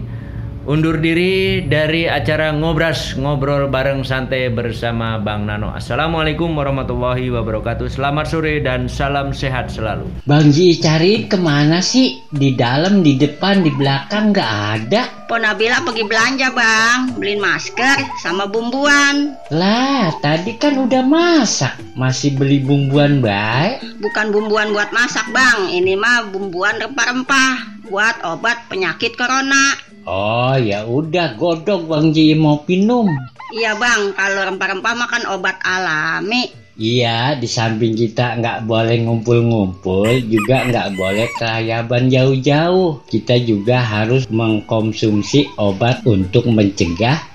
undur 0.69 1.01
diri 1.01 1.65
dari 1.65 2.05
acara 2.05 2.53
ngobras 2.53 3.17
ngobrol 3.17 3.65
bareng 3.65 4.05
santai 4.05 4.53
bersama 4.53 5.17
Bang 5.17 5.49
Nano. 5.49 5.73
Assalamualaikum 5.73 6.53
warahmatullahi 6.53 7.33
wabarakatuh. 7.33 7.89
Selamat 7.89 8.29
sore 8.29 8.61
dan 8.61 8.85
salam 8.85 9.33
sehat 9.33 9.73
selalu. 9.73 10.05
Bang 10.29 10.53
Ji 10.53 10.77
cari 10.77 11.25
ke 11.25 11.37
mana 11.37 11.81
sih? 11.81 12.21
Di 12.29 12.53
dalam, 12.53 13.01
di 13.01 13.17
depan, 13.17 13.65
di 13.65 13.71
belakang 13.73 14.35
nggak 14.35 14.51
ada. 14.77 15.01
Po 15.31 15.39
Nabila 15.39 15.79
pergi 15.79 16.03
belanja 16.03 16.51
bang 16.51 17.15
Beliin 17.15 17.39
masker 17.39 18.03
sama 18.19 18.51
bumbuan 18.51 19.31
Lah, 19.47 20.11
tadi 20.19 20.59
kan 20.59 20.75
udah 20.75 21.07
masak. 21.07 21.71
Masih 21.95 22.35
beli 22.35 22.59
bumbuan 22.59 23.23
baik. 23.23 23.79
Bukan 24.03 24.35
bumbuan 24.35 24.75
buat 24.75 24.91
masak 24.91 25.23
bang 25.31 25.71
Ini 25.71 25.95
mah 25.95 26.27
bumbuan 26.35 26.83
rempah-rempah 26.83 27.87
Buat 27.87 28.19
obat 28.27 28.67
penyakit 28.67 29.15
corona 29.15 29.90
Oh 30.05 30.57
ya 30.57 30.89
udah 30.89 31.37
godok 31.37 31.85
Bang 31.85 32.09
Ji 32.09 32.33
mau 32.33 32.65
minum. 32.65 33.05
Iya 33.51 33.75
bang 33.75 34.15
Kalau 34.15 34.41
rempah-rempah 34.47 34.93
mah 34.95 35.09
kan 35.11 35.23
obat 35.27 35.59
alami 35.61 36.61
Iya, 36.81 37.37
di 37.37 37.45
samping 37.45 37.93
kita 37.93 38.41
nggak 38.41 38.65
boleh 38.65 39.05
ngumpul-ngumpul, 39.05 40.17
juga 40.25 40.65
nggak 40.65 40.97
boleh 40.97 41.29
kelayaban 41.37 42.09
jauh-jauh. 42.09 43.05
Kita 43.05 43.37
juga 43.37 43.85
harus 43.85 44.25
mengkonsumsi 44.33 45.51
obat 45.61 46.01
untuk 46.09 46.49
mencegah 46.49 47.30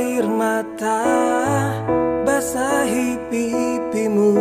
Air 0.00 0.24
mata 0.24 1.04
basahi 2.24 3.20
pipimu 3.28 4.32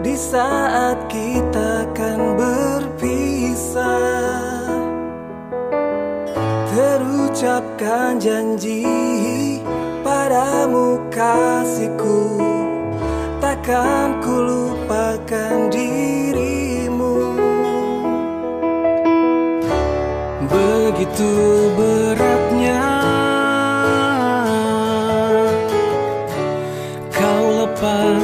di 0.00 0.16
saat 0.16 1.04
kita 1.12 1.84
akan 1.84 2.18
berpisah. 2.40 3.84
Terucapkan 6.72 8.16
janji 8.16 8.88
padamu 10.00 10.96
kasihku 11.12 12.40
takkan 13.44 14.16
ku 14.24 14.32
lupakan 14.32 15.68
dirimu. 15.68 17.36
Begitu 20.48 21.30
beratnya 21.76 22.27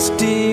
still 0.04 0.43